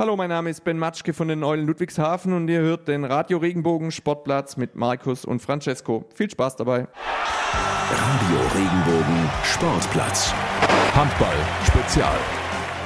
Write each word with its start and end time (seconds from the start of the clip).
Hallo, 0.00 0.16
mein 0.16 0.30
Name 0.30 0.48
ist 0.48 0.64
Ben 0.64 0.78
Matschke 0.78 1.12
von 1.12 1.28
den 1.28 1.44
Eulen 1.44 1.66
Ludwigshafen 1.66 2.32
und 2.32 2.48
ihr 2.48 2.60
hört 2.60 2.88
den 2.88 3.04
Radio 3.04 3.36
Regenbogen 3.36 3.90
Sportplatz 3.90 4.56
mit 4.56 4.74
Markus 4.74 5.26
und 5.26 5.42
Francesco. 5.42 6.06
Viel 6.14 6.30
Spaß 6.30 6.56
dabei. 6.56 6.88
Radio 7.90 8.38
Regenbogen 8.54 9.28
Sportplatz. 9.44 10.32
Handball 10.94 11.36
Spezial. 11.66 12.16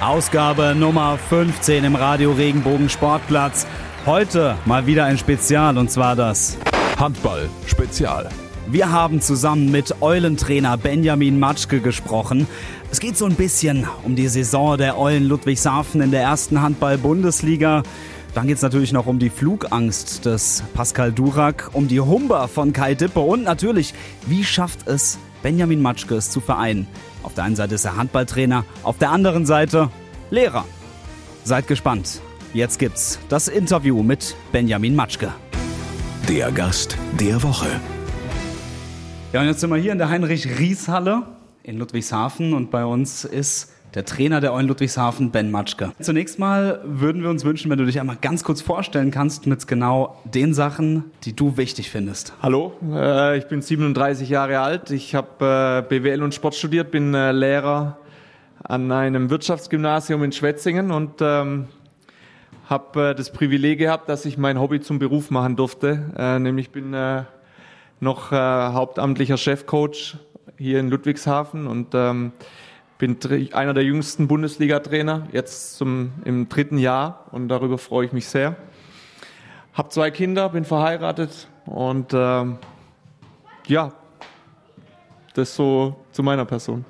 Ausgabe 0.00 0.74
Nummer 0.74 1.16
15 1.16 1.84
im 1.84 1.94
Radio 1.94 2.32
Regenbogen 2.32 2.88
Sportplatz. 2.88 3.64
Heute 4.06 4.56
mal 4.64 4.84
wieder 4.88 5.04
ein 5.04 5.16
Spezial 5.16 5.78
und 5.78 5.92
zwar 5.92 6.16
das 6.16 6.58
Handball 6.98 7.48
Spezial. 7.68 8.28
Wir 8.66 8.90
haben 8.90 9.20
zusammen 9.20 9.70
mit 9.70 10.02
Eulentrainer 10.02 10.76
Benjamin 10.78 11.38
Matschke 11.38 11.80
gesprochen. 11.80 12.48
Es 12.94 13.00
geht 13.00 13.18
so 13.18 13.26
ein 13.26 13.34
bisschen 13.34 13.88
um 14.04 14.14
die 14.14 14.28
Saison 14.28 14.78
der 14.78 14.96
Eulen 14.96 15.24
Ludwigshafen 15.24 16.00
in 16.00 16.12
der 16.12 16.22
ersten 16.22 16.62
Handball-Bundesliga. 16.62 17.82
Dann 18.34 18.46
geht 18.46 18.58
es 18.58 18.62
natürlich 18.62 18.92
noch 18.92 19.06
um 19.06 19.18
die 19.18 19.30
Flugangst 19.30 20.24
des 20.24 20.62
Pascal 20.74 21.10
Durak, 21.10 21.70
um 21.72 21.88
die 21.88 21.98
Humber 21.98 22.46
von 22.46 22.72
Kai 22.72 22.94
Dippe 22.94 23.18
und 23.18 23.42
natürlich, 23.42 23.94
wie 24.26 24.44
schafft 24.44 24.86
es 24.86 25.18
Benjamin 25.42 25.82
Matschke 25.82 26.14
es 26.14 26.30
zu 26.30 26.40
vereinen? 26.40 26.86
Auf 27.24 27.34
der 27.34 27.42
einen 27.42 27.56
Seite 27.56 27.74
ist 27.74 27.84
er 27.84 27.96
Handballtrainer, 27.96 28.64
auf 28.84 28.96
der 28.96 29.10
anderen 29.10 29.44
Seite 29.44 29.90
Lehrer. 30.30 30.64
Seid 31.42 31.66
gespannt. 31.66 32.20
Jetzt 32.52 32.78
gibt's 32.78 33.18
das 33.28 33.48
Interview 33.48 34.04
mit 34.04 34.36
Benjamin 34.52 34.94
Matschke. 34.94 35.32
Der 36.28 36.52
Gast 36.52 36.96
der 37.18 37.42
Woche. 37.42 37.66
Ja, 39.32 39.40
und 39.40 39.48
jetzt 39.48 39.58
sind 39.58 39.70
wir 39.70 39.78
hier 39.78 39.90
in 39.90 39.98
der 39.98 40.10
Heinrich-Ries-Halle 40.10 41.33
in 41.64 41.78
Ludwigshafen 41.78 42.52
und 42.52 42.70
bei 42.70 42.84
uns 42.84 43.24
ist 43.24 43.72
der 43.94 44.04
Trainer 44.04 44.40
der 44.40 44.52
Eulen 44.52 44.66
Ludwigshafen, 44.68 45.30
Ben 45.30 45.50
Matschke. 45.50 45.92
Zunächst 46.00 46.38
mal 46.38 46.80
würden 46.84 47.22
wir 47.22 47.30
uns 47.30 47.44
wünschen, 47.44 47.70
wenn 47.70 47.78
du 47.78 47.86
dich 47.86 48.00
einmal 48.00 48.18
ganz 48.20 48.44
kurz 48.44 48.60
vorstellen 48.60 49.10
kannst 49.10 49.46
mit 49.46 49.66
genau 49.66 50.20
den 50.24 50.52
Sachen, 50.52 51.04
die 51.24 51.34
du 51.34 51.56
wichtig 51.56 51.90
findest. 51.90 52.34
Hallo, 52.42 52.74
äh, 52.92 53.38
ich 53.38 53.46
bin 53.46 53.62
37 53.62 54.28
Jahre 54.28 54.60
alt. 54.60 54.90
Ich 54.90 55.14
habe 55.14 55.84
äh, 55.88 55.88
BWL 55.88 56.22
und 56.22 56.34
Sport 56.34 56.54
studiert, 56.54 56.90
bin 56.90 57.14
äh, 57.14 57.32
Lehrer 57.32 57.98
an 58.62 58.92
einem 58.92 59.30
Wirtschaftsgymnasium 59.30 60.22
in 60.22 60.32
Schwetzingen 60.32 60.90
und 60.90 61.20
ähm, 61.20 61.68
habe 62.68 63.14
das 63.16 63.30
Privileg 63.30 63.78
gehabt, 63.78 64.08
dass 64.08 64.26
ich 64.26 64.36
mein 64.36 64.60
Hobby 64.60 64.80
zum 64.80 64.98
Beruf 64.98 65.30
machen 65.30 65.54
durfte. 65.54 66.38
Nämlich 66.40 66.70
bin 66.70 66.96
noch 68.00 68.30
hauptamtlicher 68.30 69.36
Chefcoach 69.36 70.16
hier 70.56 70.80
in 70.80 70.90
Ludwigshafen 70.90 71.66
und 71.66 71.94
ähm, 71.94 72.32
bin 72.98 73.18
einer 73.52 73.74
der 73.74 73.84
jüngsten 73.84 74.28
Bundesliga-Trainer, 74.28 75.28
jetzt 75.32 75.76
zum, 75.76 76.12
im 76.24 76.48
dritten 76.48 76.78
Jahr 76.78 77.26
und 77.32 77.48
darüber 77.48 77.78
freue 77.78 78.06
ich 78.06 78.12
mich 78.12 78.26
sehr. 78.26 78.56
Hab 79.72 79.92
zwei 79.92 80.10
Kinder, 80.10 80.48
bin 80.50 80.64
verheiratet 80.64 81.48
und 81.66 82.12
ähm, 82.14 82.58
ja, 83.66 83.92
das 85.34 85.56
so 85.56 85.96
zu 86.12 86.22
meiner 86.22 86.44
Person. 86.44 86.84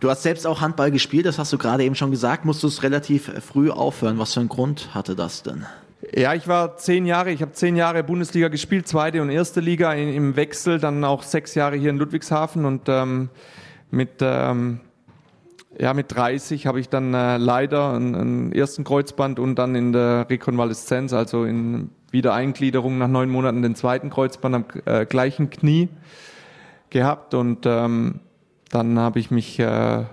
Du 0.00 0.08
hast 0.08 0.22
selbst 0.22 0.46
auch 0.46 0.60
Handball 0.60 0.92
gespielt, 0.92 1.26
das 1.26 1.38
hast 1.38 1.52
du 1.52 1.58
gerade 1.58 1.84
eben 1.84 1.96
schon 1.96 2.12
gesagt. 2.12 2.44
Musst 2.44 2.62
du 2.62 2.68
es 2.68 2.84
relativ 2.84 3.32
früh 3.44 3.70
aufhören? 3.70 4.18
Was 4.18 4.34
für 4.34 4.40
einen 4.40 4.48
Grund 4.48 4.94
hatte 4.94 5.16
das 5.16 5.42
denn? 5.42 5.66
Ja, 6.14 6.32
ich 6.34 6.48
war 6.48 6.76
zehn 6.76 7.06
Jahre, 7.06 7.30
ich 7.30 7.42
habe 7.42 7.52
zehn 7.52 7.76
Jahre 7.76 8.02
Bundesliga 8.02 8.48
gespielt, 8.48 8.88
zweite 8.88 9.20
und 9.20 9.30
erste 9.30 9.60
Liga 9.60 9.92
im 9.92 10.36
Wechsel, 10.36 10.78
dann 10.78 11.04
auch 11.04 11.22
sechs 11.22 11.54
Jahre 11.54 11.76
hier 11.76 11.90
in 11.90 11.98
Ludwigshafen 11.98 12.64
und 12.64 12.88
ähm, 12.88 13.28
mit, 13.90 14.10
ähm, 14.20 14.80
ja, 15.78 15.92
mit 15.92 16.14
30 16.14 16.66
habe 16.66 16.80
ich 16.80 16.88
dann 16.88 17.12
äh, 17.12 17.36
leider 17.36 17.92
einen, 17.92 18.14
einen 18.14 18.52
ersten 18.52 18.84
Kreuzband 18.84 19.38
und 19.38 19.56
dann 19.56 19.74
in 19.74 19.92
der 19.92 20.26
Rekonvaleszenz, 20.30 21.12
also 21.12 21.44
in 21.44 21.90
Wiedereingliederung 22.10 22.96
nach 22.96 23.08
neun 23.08 23.28
Monaten 23.28 23.60
den 23.60 23.74
zweiten 23.74 24.08
Kreuzband 24.08 24.54
am 24.54 24.64
äh, 24.86 25.04
gleichen 25.04 25.50
Knie 25.50 25.88
gehabt 26.88 27.34
und 27.34 27.66
ähm, 27.66 28.20
dann 28.70 28.98
habe 28.98 29.18
ich 29.18 29.30
mich 29.30 29.58
äh, 29.58 30.04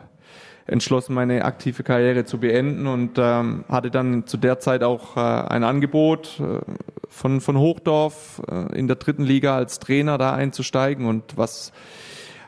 entschlossen, 0.68 1.14
meine 1.14 1.46
aktive 1.46 1.84
Karriere 1.84 2.26
zu 2.26 2.40
beenden 2.40 2.88
und 2.88 3.18
ähm, 3.18 3.66
hatte 3.70 3.92
dann 3.92 4.26
zu 4.26 4.38
der 4.38 4.60
Zeit 4.60 4.84
auch 4.84 5.16
äh, 5.16 5.20
ein 5.20 5.64
Angebot 5.64 6.40
äh, 6.40 6.60
von, 7.08 7.40
von 7.40 7.58
Hochdorf 7.58 8.42
äh, 8.50 8.78
in 8.78 8.88
der 8.88 8.96
dritten 8.96 9.24
Liga 9.24 9.56
als 9.56 9.80
Trainer 9.80 10.18
da 10.18 10.34
einzusteigen 10.34 11.06
und 11.06 11.38
was 11.38 11.72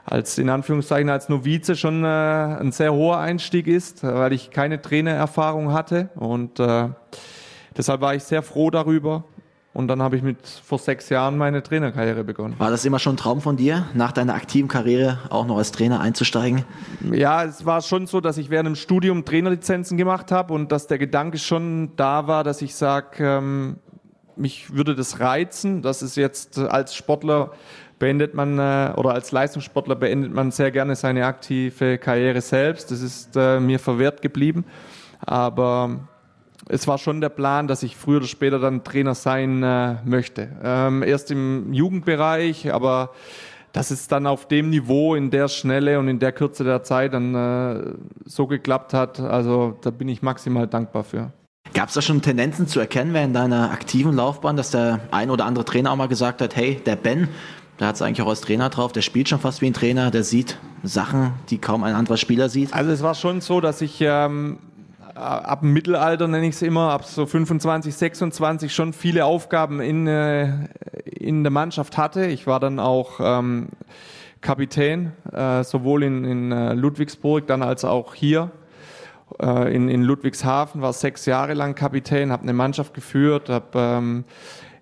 als 0.04 0.38
in 0.38 0.50
Anführungszeichen 0.50 1.10
als 1.10 1.30
Novize 1.30 1.76
schon 1.76 2.04
äh, 2.04 2.08
ein 2.08 2.72
sehr 2.72 2.94
hoher 2.94 3.20
Einstieg 3.20 3.68
ist, 3.68 4.04
weil 4.04 4.34
ich 4.34 4.52
keine 4.52 4.82
Trainererfahrung 4.82 5.74
hatte 5.74 6.10
und 6.16 6.60
äh, 6.60 6.90
deshalb 7.78 8.02
war 8.02 8.16
ich 8.16 8.24
sehr 8.24 8.42
froh 8.42 8.72
darüber 8.72 9.26
und 9.78 9.88
dann 9.90 10.02
habe 10.02 10.16
ich 10.16 10.24
mit 10.24 10.40
vor 10.66 10.80
sechs 10.80 11.10
Jahren 11.10 11.38
meine 11.38 11.62
Trainerkarriere 11.62 12.24
begonnen. 12.24 12.56
War 12.58 12.72
das 12.72 12.84
immer 12.84 12.98
schon 12.98 13.14
ein 13.14 13.18
Traum 13.18 13.42
von 13.42 13.58
dir, 13.58 13.86
nach 13.94 14.12
deiner 14.12 14.34
aktiven 14.34 14.68
Karriere 14.68 15.20
auch 15.30 15.46
noch 15.46 15.60
als 15.60 15.72
Trainer 15.72 16.00
einzusteigen? 16.00 16.66
Ja, 17.12 17.44
es 17.44 17.64
war 17.64 17.84
schon 17.84 18.08
so, 18.08 18.20
dass 18.20 18.40
ich 18.40 18.50
während 18.50 18.66
dem 18.66 18.76
Studium 18.76 19.24
Trainerlizenzen 19.24 19.96
gemacht 19.96 20.32
habe 20.32 20.52
und 20.56 20.72
dass 20.72 20.88
der 20.88 20.98
Gedanke 20.98 21.38
schon 21.38 21.92
da 21.96 22.26
war, 22.26 22.44
dass 22.44 22.64
ich 22.64 22.74
sage, 22.74 23.24
ähm, 23.24 23.76
mich 24.36 24.74
würde 24.74 24.96
das 24.96 25.20
reizen. 25.20 25.84
Das 25.84 26.02
ist 26.02 26.18
jetzt 26.18 26.58
als 26.58 26.96
Sportler 26.96 27.52
beendet 28.00 28.34
man 28.34 28.58
äh, 28.58 28.94
oder 28.96 29.12
als 29.12 29.32
Leistungssportler 29.32 29.94
beendet 29.94 30.34
man 30.34 30.50
sehr 30.50 30.72
gerne 30.72 30.96
seine 30.96 31.28
aktive 31.28 32.00
Karriere 32.00 32.42
selbst. 32.42 32.90
Das 32.90 33.02
ist 33.02 33.36
äh, 33.36 33.60
mir 33.60 33.78
verwehrt 33.78 34.24
geblieben. 34.24 34.66
Aber 35.20 36.00
es 36.70 36.88
war 36.88 36.98
schon 36.98 37.22
der 37.22 37.30
Plan, 37.30 37.68
dass 37.68 37.84
ich 37.84 37.96
früher 37.96 38.18
oder 38.18 38.28
später 38.28 38.60
dann 38.60 38.84
Trainer 38.84 39.16
sein 39.16 39.64
äh, 39.64 39.96
möchte. 40.06 40.50
Ähm, 40.64 41.04
erst 41.04 41.32
im 41.32 41.74
Jugendbereich, 41.74 42.74
aber 42.74 43.12
dass 43.74 43.92
es 43.92 44.08
dann 44.08 44.26
auf 44.26 44.48
dem 44.48 44.70
Niveau, 44.70 45.16
in 45.16 45.30
der 45.30 45.48
Schnelle 45.48 46.00
und 46.00 46.08
in 46.08 46.20
der 46.20 46.32
Kürze 46.32 46.64
der 46.64 46.84
Zeit 46.84 47.14
dann 47.14 47.36
äh, 47.36 47.94
so 48.26 48.48
geklappt 48.48 48.94
hat, 48.94 49.20
also 49.20 49.78
da 49.82 49.92
bin 49.92 50.10
ich 50.10 50.22
maximal 50.22 50.68
dankbar 50.68 51.04
für. 51.04 51.32
Gab 51.74 51.90
es 51.90 51.96
da 51.96 52.02
schon 52.02 52.22
Tendenzen 52.22 52.68
zu 52.68 52.80
erkennen 52.80 53.14
während 53.14 53.36
deiner 53.36 53.72
aktiven 53.72 54.16
Laufbahn, 54.16 54.56
dass 54.56 54.72
der 54.72 55.02
ein 55.12 55.30
oder 55.30 55.46
andere 55.46 55.66
Trainer 55.66 55.92
auch 55.92 55.96
mal 55.96 56.08
gesagt 56.08 56.42
hat, 56.42 56.56
hey, 56.56 56.82
der 56.86 56.96
Ben, 56.96 57.28
der 57.80 57.88
hat 57.88 57.96
es 57.96 58.02
eigentlich 58.02 58.22
auch 58.22 58.30
als 58.30 58.42
Trainer 58.42 58.70
drauf, 58.70 58.94
der 58.94 59.02
spielt 59.02 59.30
schon 59.30 59.40
fast 59.40 59.62
wie 59.62 59.68
ein 59.68 59.74
Trainer, 59.74 60.10
der 60.10 60.24
sieht 60.24 60.58
Sachen, 60.84 61.34
die 61.50 61.60
kaum 61.60 61.84
ein 61.84 61.94
anderer 61.94 62.18
Spieler 62.18 62.50
sieht? 62.50 62.74
Also 62.74 62.92
es 62.92 63.04
war 63.04 63.14
schon 63.14 63.42
so, 63.42 63.62
dass 63.62 63.82
ich 63.82 63.98
ähm, 64.02 64.58
äh, 64.58 64.77
ab 65.18 65.62
dem 65.62 65.74
Mittelalter 65.74 66.28
nenne 66.28 66.48
ich 66.48 66.56
es 66.56 66.62
immer, 66.62 66.92
ab 66.92 67.06
so 67.06 67.26
25, 67.26 67.96
26 67.96 68.74
schon 68.74 68.94
viele 68.94 69.26
Aufgaben 69.26 69.80
in, 69.82 70.08
äh, 70.08 70.68
in 71.06 71.44
der 71.44 71.52
Mannschaft 71.52 71.98
hatte. 71.98 72.26
Ich 72.26 72.48
war 72.48 72.60
dann 72.60 72.80
auch 72.80 73.20
ähm, 73.20 73.70
Kapitän, 74.42 75.14
äh, 75.32 75.64
sowohl 75.64 76.04
in, 76.04 76.24
in 76.24 76.52
äh, 76.52 76.74
Ludwigsburg 76.74 77.48
dann 77.48 77.62
als 77.62 77.86
auch 77.86 78.14
hier. 78.14 78.52
Äh, 79.42 79.76
in, 79.76 79.90
in 79.90 80.04
Ludwigshafen 80.04 80.82
war 80.82 80.94
sechs 80.94 81.26
Jahre 81.26 81.54
lang 81.54 81.76
Kapitän, 81.76 82.32
habe 82.32 82.44
eine 82.44 82.54
Mannschaft 82.54 82.94
geführt, 82.94 83.50
habe 83.50 83.68
ähm, 83.76 84.24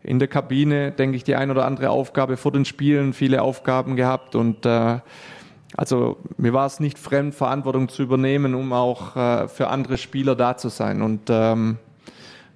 in 0.03 0.19
der 0.19 0.27
Kabine, 0.27 0.91
denke 0.91 1.17
ich, 1.17 1.23
die 1.23 1.35
ein 1.35 1.49
oder 1.49 1.65
andere 1.65 1.89
Aufgabe 1.89 2.37
vor 2.37 2.51
den 2.51 2.65
Spielen, 2.65 3.13
viele 3.13 3.41
Aufgaben 3.41 3.95
gehabt 3.95 4.35
und 4.35 4.65
äh, 4.65 4.99
also 5.77 6.17
mir 6.37 6.53
war 6.53 6.65
es 6.65 6.79
nicht 6.79 6.97
fremd, 6.97 7.35
Verantwortung 7.35 7.89
zu 7.89 8.03
übernehmen, 8.03 8.55
um 8.55 8.71
auch 8.73 9.15
äh, 9.15 9.47
für 9.47 9.67
andere 9.67 9.97
Spieler 9.97 10.35
da 10.35 10.55
zu 10.57 10.69
sein. 10.69 11.01
Und 11.01 11.23
ähm, 11.29 11.77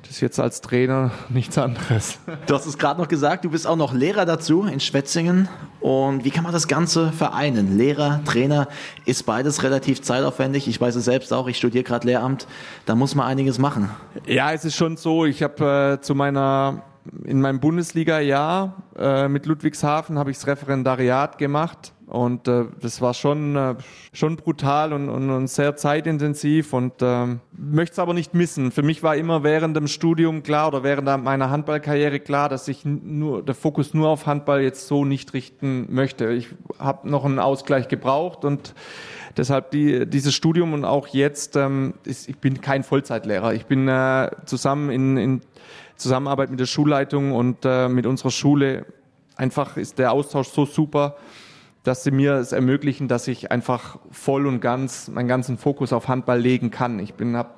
das 0.02 0.12
ist 0.12 0.22
jetzt 0.22 0.40
als 0.40 0.62
Trainer 0.62 1.12
nichts 1.29 1.58
anderes. 1.58 2.19
Du 2.46 2.53
hast 2.53 2.66
es 2.66 2.78
gerade 2.78 3.00
noch 3.00 3.09
gesagt, 3.09 3.44
du 3.44 3.50
bist 3.50 3.68
auch 3.68 3.75
noch 3.75 3.94
Lehrer 3.94 4.25
dazu 4.25 4.63
in 4.63 4.79
Schwetzingen. 4.79 5.50
Und 5.81 6.24
wie 6.24 6.31
kann 6.31 6.44
man 6.44 6.53
das 6.53 6.69
Ganze 6.69 7.12
vereinen? 7.12 7.78
Lehrer, 7.78 8.22
Trainer, 8.24 8.69
ist 9.06 9.25
beides 9.25 9.63
relativ 9.63 10.02
zeitaufwendig. 10.02 10.68
Ich 10.69 10.79
weiß 10.79 10.96
es 10.96 11.06
selbst 11.06 11.34
auch, 11.34 11.47
ich 11.47 11.58
studiere 11.58 11.84
gerade 11.84 12.08
Lehramt. 12.08 12.47
Da 12.85 12.96
muss 12.96 13.16
man 13.16 13.28
einiges 13.28 13.59
machen. 13.59 13.90
Ja, 14.25 14.53
es 14.53 14.63
ist 14.63 14.75
schon 14.75 14.96
so. 14.96 15.25
Ich 15.25 15.44
habe 15.44 15.97
äh, 15.99 16.02
zu 16.02 16.16
meiner 16.16 16.84
in 17.23 17.41
meinem 17.41 17.59
Bundesliga-Jahr 17.59 18.84
äh, 18.96 19.28
mit 19.28 19.47
Ludwigshafen 19.47 20.20
habe 20.20 20.32
ich 20.32 20.38
das 20.38 20.46
Referendariat 20.46 21.38
gemacht 21.38 21.94
und 22.09 22.47
äh, 22.47 22.66
das 22.82 23.02
war 23.02 23.14
schon, 23.14 23.56
äh, 23.56 23.76
schon 24.14 24.35
brutal 24.35 24.94
und, 24.94 25.09
und, 25.09 25.29
und 25.29 25.47
sehr 25.47 25.76
zeitintensiv 25.76 26.73
und 26.73 27.02
äh, 27.02 27.28
möchte 27.52 27.94
es 27.94 28.00
aber 28.00 28.16
nicht 28.16 28.34
missen. 28.34 28.72
Für 28.72 28.82
mich 28.82 29.03
war 29.03 29.16
immer 29.16 29.44
während 29.44 29.78
dem 29.78 29.88
Studium 29.88 30.41
klar 30.41 30.70
oder 30.70 30.84
während 30.84 31.23
meiner 31.23 31.52
Handballkarriere 31.52 32.20
klar, 32.20 32.50
dass 32.50 32.67
ich 32.67 32.84
nur 32.84 33.44
der 33.44 33.53
Fokus 33.53 33.94
nur 33.94 34.09
auf 34.09 34.26
Handball 34.26 34.61
jetzt 34.61 34.88
so 34.88 35.06
nicht 35.06 35.34
richten 35.34 35.85
möchte. 35.94 36.32
Ich 36.32 36.47
habe 36.79 37.08
noch 37.08 37.26
einen 37.26 37.38
Ausgleich 37.38 37.88
gebraucht 37.88 38.44
und 38.44 38.73
deshalb 39.38 39.70
die, 39.70 40.08
dieses 40.08 40.34
Studium 40.34 40.73
und 40.73 40.85
auch 40.85 41.08
jetzt, 41.09 41.56
ähm, 41.58 41.94
ist, 42.06 42.28
ich 42.28 42.40
bin 42.40 42.59
kein 42.59 42.84
Vollzeitlehrer. 42.84 43.53
Ich 43.53 43.67
bin 43.67 43.88
äh, 43.88 44.32
zusammen 44.46 44.90
in, 44.90 45.17
in 45.17 45.41
Zusammenarbeit 45.96 46.50
mit 46.50 46.59
der 46.59 46.66
Schulleitung 46.66 47.34
und 47.34 47.58
äh, 47.66 47.88
mit 47.88 48.08
unserer 48.08 48.32
Schule 48.32 48.88
einfach 49.35 49.78
ist 49.78 50.00
der 50.00 50.11
Austausch 50.11 50.47
so 50.50 50.66
super 50.66 51.16
dass 51.90 52.03
sie 52.03 52.12
mir 52.12 52.36
es 52.36 52.52
ermöglichen, 52.52 53.08
dass 53.08 53.28
ich 53.28 53.52
einfach 53.52 53.97
voll 54.12 54.46
und 54.46 54.59
ganz 54.59 55.08
meinen 55.08 55.28
ganzen 55.28 55.58
Fokus 55.58 55.91
auf 55.91 56.08
Handball 56.08 56.40
legen 56.40 56.70
kann. 56.70 57.00
Ich 57.00 57.16
bin, 57.16 57.36
hab, 57.36 57.58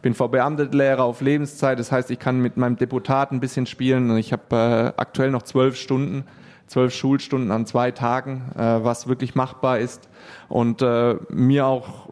bin 0.00 0.14
Verbeamtetlehrer 0.14 1.04
auf 1.04 1.20
Lebenszeit, 1.20 1.78
das 1.78 1.92
heißt, 1.92 2.10
ich 2.10 2.18
kann 2.18 2.40
mit 2.40 2.56
meinem 2.56 2.76
Deputat 2.76 3.32
ein 3.32 3.40
bisschen 3.40 3.66
spielen 3.66 4.10
und 4.10 4.16
ich 4.16 4.32
habe 4.32 4.94
äh, 4.96 4.98
aktuell 4.98 5.30
noch 5.30 5.42
zwölf 5.42 5.76
Stunden, 5.76 6.24
zwölf 6.66 6.94
Schulstunden 6.94 7.50
an 7.50 7.66
zwei 7.66 7.90
Tagen, 7.90 8.50
äh, 8.56 8.82
was 8.82 9.08
wirklich 9.08 9.34
machbar 9.34 9.78
ist 9.78 10.08
und 10.48 10.80
äh, 10.80 11.16
mir 11.28 11.66
auch 11.66 12.08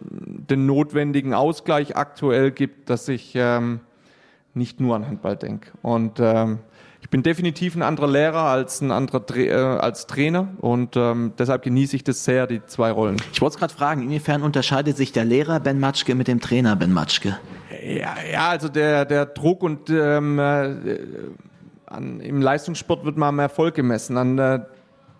den 0.00 0.66
notwendigen 0.66 1.34
Ausgleich 1.34 1.96
aktuell 1.96 2.52
gibt, 2.52 2.90
dass 2.90 3.08
ich 3.08 3.32
ähm, 3.34 3.80
nicht 4.54 4.78
nur 4.78 4.94
an 4.94 5.04
Handball 5.04 5.34
denke. 5.34 5.72
Und 5.82 6.20
ähm, 6.20 6.60
ich 7.08 7.10
bin 7.10 7.22
definitiv 7.22 7.74
ein 7.74 7.80
anderer 7.80 8.06
Lehrer 8.06 8.42
als 8.42 8.82
ein 8.82 8.90
anderer 8.90 9.24
äh, 9.34 9.54
als 9.54 10.06
Trainer 10.06 10.48
und 10.60 10.94
ähm, 10.94 11.32
deshalb 11.38 11.62
genieße 11.62 11.96
ich 11.96 12.04
das 12.04 12.22
sehr, 12.22 12.46
die 12.46 12.62
zwei 12.66 12.90
Rollen. 12.90 13.16
Ich 13.32 13.40
wollte 13.40 13.54
es 13.54 13.58
gerade 13.58 13.72
fragen, 13.72 14.02
inwiefern 14.02 14.42
unterscheidet 14.42 14.98
sich 14.98 15.10
der 15.12 15.24
Lehrer 15.24 15.58
Ben 15.58 15.80
Matschke 15.80 16.14
mit 16.14 16.28
dem 16.28 16.38
Trainer 16.38 16.76
Ben 16.76 16.92
Matschke? 16.92 17.38
Ja, 17.82 18.14
ja 18.30 18.48
also 18.50 18.68
der, 18.68 19.06
der 19.06 19.24
Druck 19.24 19.62
und 19.62 19.88
ähm, 19.88 20.38
äh, 20.38 20.74
an, 21.86 22.20
im 22.20 22.42
Leistungssport 22.42 23.06
wird 23.06 23.16
man 23.16 23.30
am 23.30 23.38
Erfolg 23.38 23.74
gemessen. 23.74 24.18
An, 24.18 24.38
äh, 24.38 24.60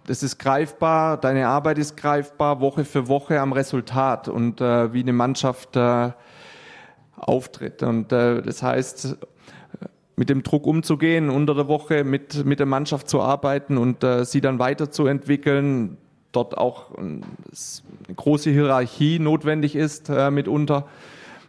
das 0.06 0.23
ist 0.23 0.37
greifbar, 0.38 1.17
deine 1.17 1.49
Arbeit 1.49 1.79
ist 1.79 1.96
greifbar, 1.96 2.61
Woche 2.61 2.84
für 2.84 3.08
Woche 3.08 3.41
am 3.41 3.55
Resultat 3.55 4.29
und 4.29 4.61
äh, 4.61 4.93
wie 4.93 5.00
eine 5.00 5.14
Mannschaft 5.14 5.75
äh, 5.75 6.11
auftritt. 7.17 7.82
Und 7.82 8.12
äh, 8.12 8.43
das 8.43 8.62
heißt, 8.62 9.17
mit 10.19 10.29
dem 10.29 10.43
Druck 10.43 10.67
umzugehen, 10.67 11.31
unter 11.31 11.55
der 11.55 11.69
Woche 11.69 12.03
mit, 12.03 12.44
mit 12.44 12.59
der 12.59 12.67
Mannschaft 12.67 13.09
zu 13.09 13.23
arbeiten 13.23 13.79
und 13.79 14.03
äh, 14.03 14.25
sie 14.25 14.41
dann 14.41 14.59
weiterzuentwickeln. 14.59 15.97
Dort 16.32 16.59
auch 16.59 16.99
eine 16.99 17.23
große 18.15 18.50
Hierarchie 18.50 19.20
notwendig 19.20 19.76
ist 19.76 20.09
äh, 20.09 20.32
mitunter. 20.32 20.88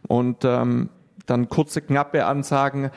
Und 0.08 0.46
ähm, 0.46 0.90
dann 1.26 1.50
kurze, 1.50 1.82
knappe 1.82 2.26
Ansagen. 2.26 2.92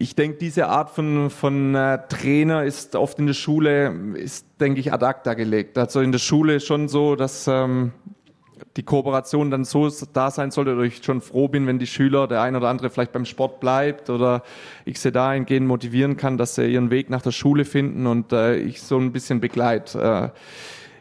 Ich 0.00 0.16
denke, 0.16 0.38
diese 0.38 0.66
Art 0.66 0.90
von, 0.90 1.30
von 1.30 1.76
äh, 1.76 2.00
Trainer 2.08 2.64
ist 2.64 2.96
oft 2.96 3.20
in 3.20 3.28
der 3.28 3.34
Schule, 3.34 3.94
ist, 4.14 4.46
denke 4.60 4.80
ich, 4.80 4.92
ad 4.92 5.06
acta 5.06 5.34
gelegt. 5.34 5.78
Also 5.78 6.00
in 6.00 6.10
der 6.10 6.18
Schule 6.18 6.58
schon 6.58 6.88
so, 6.88 7.14
dass 7.14 7.46
ähm, 7.46 7.92
die 8.76 8.82
Kooperation 8.82 9.50
dann 9.50 9.64
so 9.64 9.90
da 10.12 10.30
sein 10.30 10.50
sollte, 10.50 10.74
oder 10.74 10.82
ich 10.82 11.02
schon 11.04 11.20
froh 11.20 11.48
bin, 11.48 11.66
wenn 11.66 11.78
die 11.78 11.86
Schüler, 11.86 12.26
der 12.28 12.42
ein 12.42 12.56
oder 12.56 12.68
andere 12.68 12.90
vielleicht 12.90 13.12
beim 13.12 13.24
Sport 13.24 13.60
bleibt 13.60 14.10
oder 14.10 14.42
ich 14.84 15.00
sie 15.00 15.12
dahingehend 15.12 15.66
motivieren 15.66 16.16
kann, 16.16 16.38
dass 16.38 16.54
sie 16.54 16.66
ihren 16.66 16.90
Weg 16.90 17.10
nach 17.10 17.22
der 17.22 17.32
Schule 17.32 17.64
finden 17.64 18.06
und 18.06 18.32
äh, 18.32 18.56
ich 18.56 18.82
so 18.82 18.98
ein 18.98 19.12
bisschen 19.12 19.40
begleite. 19.40 20.32
Äh, 20.34 20.38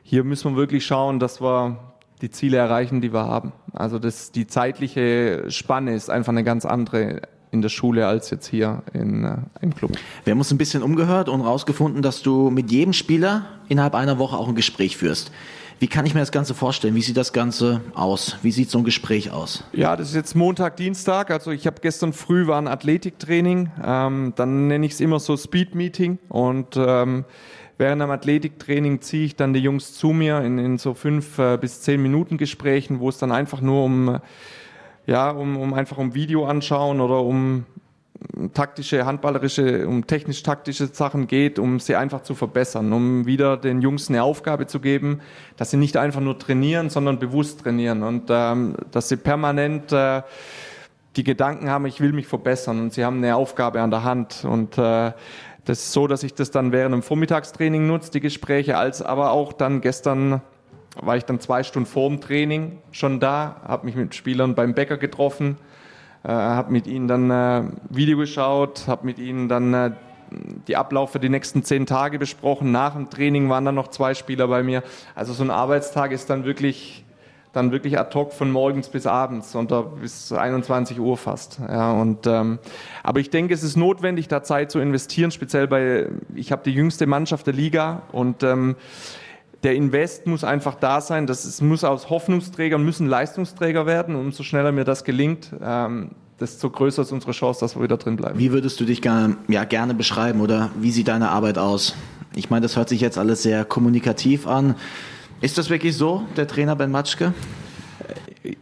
hier 0.04 0.24
müssen 0.24 0.52
wir 0.52 0.58
wirklich 0.58 0.86
schauen, 0.86 1.20
dass 1.20 1.42
wir 1.42 1.78
die 2.22 2.30
Ziele 2.30 2.58
erreichen, 2.58 3.02
die 3.02 3.14
wir 3.14 3.26
haben. 3.26 3.52
Also 3.74 4.00
das, 4.00 4.32
die 4.32 4.48
zeitliche 4.48 5.46
Spanne 5.50 5.94
ist 5.94 6.10
einfach 6.10 6.32
eine 6.32 6.44
ganz 6.44 6.66
andere 6.66 7.22
in 7.52 7.62
der 7.62 7.70
Schule 7.70 8.06
als 8.06 8.30
jetzt 8.30 8.48
hier 8.48 8.84
in, 8.94 9.24
äh, 9.24 9.38
im 9.62 9.74
Club. 9.74 9.92
Wir 10.24 10.32
haben 10.32 10.40
uns 10.40 10.52
ein 10.52 10.58
bisschen 10.58 10.84
umgehört 10.84 11.30
und 11.30 11.42
herausgefunden, 11.42 12.02
dass 12.02 12.22
du 12.22 12.50
mit 12.50 12.70
jedem 12.72 12.94
Spieler 12.94 13.46
innerhalb 13.70 13.96
einer 13.96 14.20
Woche 14.20 14.38
auch 14.38 14.48
ein 14.48 14.56
Gespräch 14.56 14.98
führst. 14.98 15.32
Wie 15.80 15.88
kann 15.88 16.06
ich 16.06 16.14
mir 16.14 16.22
das 16.22 16.32
Ganze 16.32 16.54
vorstellen? 16.54 16.96
Wie 16.96 17.02
sieht 17.02 17.18
das 17.18 17.34
Ganze 17.34 17.82
aus? 17.94 18.38
Wie 18.42 18.52
sieht 18.52 18.72
so 18.72 18.78
ein 18.78 18.84
Gespräch 18.86 19.32
aus? 19.32 19.64
Ja, 19.74 19.96
das 19.98 20.10
ist 20.10 20.16
jetzt 20.16 20.36
Montag, 20.36 20.78
Dienstag. 20.78 21.32
Also 21.32 21.52
ich 21.52 21.68
habe 21.68 21.82
gestern 21.82 22.14
früh 22.14 22.48
war 22.48 22.58
ein 22.62 22.68
Athletiktraining. 22.68 23.72
Ähm, 23.84 24.34
dann 24.36 24.68
nenne 24.68 24.86
ich 24.86 24.94
es 24.94 25.02
immer 25.02 25.20
so 25.20 25.36
Speed 25.36 25.76
Meeting 25.76 26.20
und 26.30 26.78
ähm, 26.78 27.26
Während 27.78 28.02
dem 28.02 28.10
Athletiktraining 28.10 29.02
ziehe 29.02 29.26
ich 29.26 29.36
dann 29.36 29.54
die 29.54 29.60
Jungs 29.60 29.94
zu 29.94 30.10
mir 30.10 30.40
in, 30.42 30.58
in 30.60 30.78
so 30.78 30.94
fünf 30.94 31.38
äh, 31.40 31.58
bis 31.58 31.82
zehn 31.82 32.02
Minuten 32.02 32.38
Gesprächen, 32.38 33.02
wo 33.02 33.10
es 33.10 33.18
dann 33.18 33.34
einfach 33.34 33.60
nur 33.60 33.84
um, 33.84 34.20
ja, 35.06 35.30
um, 35.32 35.58
um 35.58 35.74
einfach 35.74 35.98
um 35.98 36.16
Video 36.16 36.46
anschauen 36.46 37.02
oder 37.02 37.20
um 37.20 37.66
taktische, 38.54 39.06
handballerische, 39.06 39.88
um 39.88 40.08
technisch-taktische 40.08 40.88
Sachen 40.88 41.28
geht, 41.28 41.60
um 41.60 41.80
sie 41.80 41.96
einfach 41.96 42.24
zu 42.24 42.36
verbessern, 42.36 42.92
um 42.94 43.26
wieder 43.26 43.58
den 43.58 43.82
Jungs 43.82 44.10
eine 44.10 44.24
Aufgabe 44.24 44.68
zu 44.68 44.80
geben, 44.80 45.22
dass 45.58 45.72
sie 45.72 45.78
nicht 45.78 45.98
einfach 45.98 46.22
nur 46.22 46.38
trainieren, 46.40 46.90
sondern 46.90 47.20
bewusst 47.20 47.62
trainieren. 47.62 48.04
Und 48.04 48.26
ähm, 48.30 48.76
dass 48.92 49.10
sie 49.10 49.18
permanent 49.18 49.92
äh, 49.92 50.22
die 51.16 51.24
Gedanken 51.24 51.70
haben, 51.70 51.86
ich 51.86 52.02
will 52.02 52.14
mich 52.14 52.28
verbessern 52.28 52.80
und 52.80 52.94
sie 52.94 53.06
haben 53.06 53.18
eine 53.18 53.36
Aufgabe 53.36 53.82
an 53.82 53.92
der 53.92 54.04
Hand. 54.04 54.44
Und 54.44 54.78
äh, 54.78 55.12
das 55.66 55.80
ist 55.80 55.94
so, 55.94 56.08
dass 56.08 56.24
ich 56.24 56.34
das 56.34 56.52
dann 56.52 56.72
während 56.72 56.94
dem 56.94 57.02
Vormittagstraining 57.02 57.88
nutze, 57.88 58.12
die 58.12 58.20
Gespräche, 58.20 58.78
als 58.78 59.02
aber 59.02 59.32
auch 59.32 59.54
dann 59.54 59.82
gestern 59.82 60.42
war 61.02 61.18
ich 61.18 61.26
dann 61.26 61.40
zwei 61.40 61.64
Stunden 61.64 61.88
vor 61.88 62.10
dem 62.10 62.22
Training 62.22 62.80
schon 62.92 63.20
da, 63.20 63.62
habe 63.68 63.86
mich 63.86 63.96
mit 63.96 64.16
Spielern 64.16 64.56
beim 64.56 64.74
Bäcker 64.74 64.98
getroffen, 64.98 65.58
äh, 66.26 66.30
habe 66.30 66.72
mit 66.72 66.88
ihnen 66.88 67.08
dann 67.08 67.30
äh, 67.30 67.64
Video 67.90 68.18
geschaut, 68.18 68.86
habe 68.88 69.06
mit 69.06 69.20
ihnen 69.20 69.48
dann 69.48 69.74
äh, 69.74 69.92
die 70.68 70.76
Ablauf 70.76 71.12
für 71.12 71.20
die 71.20 71.30
nächsten 71.30 71.64
zehn 71.64 71.86
Tage 71.86 72.18
besprochen. 72.18 72.72
Nach 72.72 72.96
dem 72.96 73.12
Training 73.12 73.48
waren 73.50 73.64
dann 73.64 73.76
noch 73.76 73.90
zwei 73.90 74.16
Spieler 74.16 74.48
bei 74.48 74.64
mir. 74.64 74.82
Also 75.14 75.34
so 75.34 75.44
ein 75.44 75.52
Arbeitstag 75.52 76.12
ist 76.12 76.30
dann 76.30 76.44
wirklich 76.44 77.04
dann 77.54 77.72
wirklich 77.72 77.98
ad 77.98 78.14
hoc 78.14 78.34
von 78.34 78.52
morgens 78.52 78.90
bis 78.90 79.06
abends 79.06 79.56
und 79.56 79.72
bis 80.02 80.34
21 80.34 81.00
Uhr 81.00 81.16
fast. 81.16 81.60
Ja, 81.60 81.94
und, 81.94 82.28
ähm, 82.28 82.60
aber 83.02 83.22
ich 83.22 83.30
denke, 83.30 83.54
es 83.54 83.64
ist 83.64 83.78
notwendig, 83.78 84.28
da 84.28 84.44
Zeit 84.44 84.72
zu 84.72 84.80
investieren, 84.80 85.32
speziell 85.32 85.68
bei, 85.68 86.10
ich 86.34 86.52
habe 86.52 86.64
die 86.66 86.72
jüngste 86.72 87.08
Mannschaft 87.08 87.48
der 87.48 87.54
Liga 87.54 88.02
und 88.12 88.44
ähm, 88.44 88.76
der 89.64 89.76
Invest 89.76 90.28
muss 90.28 90.44
einfach 90.44 90.76
da 90.76 91.02
sein. 91.02 91.28
Das 91.28 91.46
ist, 91.46 91.62
muss 91.62 91.84
aus 91.84 92.10
Hoffnungsträgern, 92.10 92.84
müssen 92.84 93.08
Leistungsträger 93.08 93.86
werden. 93.86 94.16
Und 94.16 94.26
umso 94.26 94.44
schneller 94.44 94.72
mir 94.72 94.84
das 94.84 95.04
gelingt, 95.04 95.52
ähm, 95.62 96.12
desto 96.40 96.70
größer 96.70 97.02
ist 97.02 97.12
unsere 97.12 97.32
Chance, 97.32 97.62
dass 97.62 97.76
wir 97.76 97.84
wieder 97.84 97.98
drin 97.98 98.16
bleiben. 98.16 98.38
Wie 98.38 98.52
würdest 98.52 98.80
du 98.80 98.86
dich 98.86 99.02
gerne, 99.02 99.38
ja, 99.48 99.64
gerne 99.64 99.94
beschreiben 99.94 100.42
oder 100.42 100.72
wie 100.80 100.92
sieht 100.92 101.08
deine 101.08 101.30
Arbeit 101.30 101.58
aus? 101.58 101.96
Ich 102.36 102.50
meine, 102.50 102.64
das 102.64 102.76
hört 102.76 102.90
sich 102.90 103.00
jetzt 103.02 103.18
alles 103.18 103.44
sehr 103.44 103.64
kommunikativ 103.64 104.46
an. 104.46 104.76
Ist 105.42 105.58
das 105.58 105.70
wirklich 105.70 105.96
so, 105.96 106.24
der 106.36 106.48
Trainer 106.48 106.76
Ben 106.76 106.92
Matschke? 106.92 107.34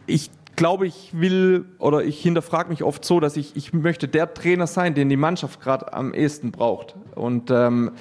Ich 0.06 0.30
glaube, 0.56 0.86
ich 0.86 1.10
will 1.12 1.64
oder 1.78 2.04
ich 2.04 2.20
hinterfrage 2.20 2.68
mich 2.68 2.82
oft 2.84 3.04
so, 3.04 3.20
dass 3.20 3.36
ich, 3.36 3.56
ich 3.56 3.72
möchte 3.72 4.08
der 4.08 4.32
Trainer 4.34 4.66
sein, 4.66 4.94
den 4.94 5.08
die 5.08 5.16
Mannschaft 5.16 5.60
gerade 5.60 5.92
am 5.92 6.14
ehesten 6.14 6.52
braucht. 6.52 6.94
Und 7.14 7.50
ähm, 7.50 7.92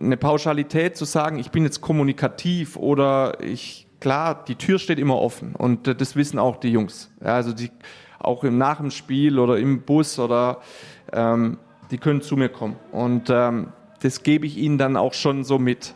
eine 0.00 0.16
Pauschalität 0.16 0.96
zu 0.96 1.04
sagen, 1.04 1.38
ich 1.38 1.50
bin 1.50 1.64
jetzt 1.64 1.80
kommunikativ 1.80 2.76
oder 2.76 3.40
ich, 3.40 3.86
klar, 4.00 4.44
die 4.44 4.56
Tür 4.56 4.78
steht 4.78 4.98
immer 4.98 5.16
offen 5.16 5.54
und 5.54 5.88
äh, 5.88 5.94
das 5.94 6.16
wissen 6.16 6.38
auch 6.38 6.56
die 6.56 6.70
Jungs. 6.70 7.10
Ja, 7.20 7.34
also 7.34 7.52
die, 7.52 7.70
auch 8.18 8.44
im 8.44 8.58
nach 8.58 8.78
dem 8.78 8.90
Spiel 8.90 9.38
oder 9.38 9.58
im 9.58 9.82
Bus 9.82 10.18
oder 10.18 10.58
ähm, 11.12 11.58
die 11.90 11.98
können 11.98 12.22
zu 12.22 12.36
mir 12.36 12.48
kommen 12.48 12.76
und 12.92 13.30
ähm, 13.30 13.72
das 14.00 14.22
gebe 14.22 14.46
ich 14.46 14.56
ihnen 14.56 14.78
dann 14.78 14.96
auch 14.96 15.14
schon 15.14 15.44
so 15.44 15.58
mit. 15.58 15.94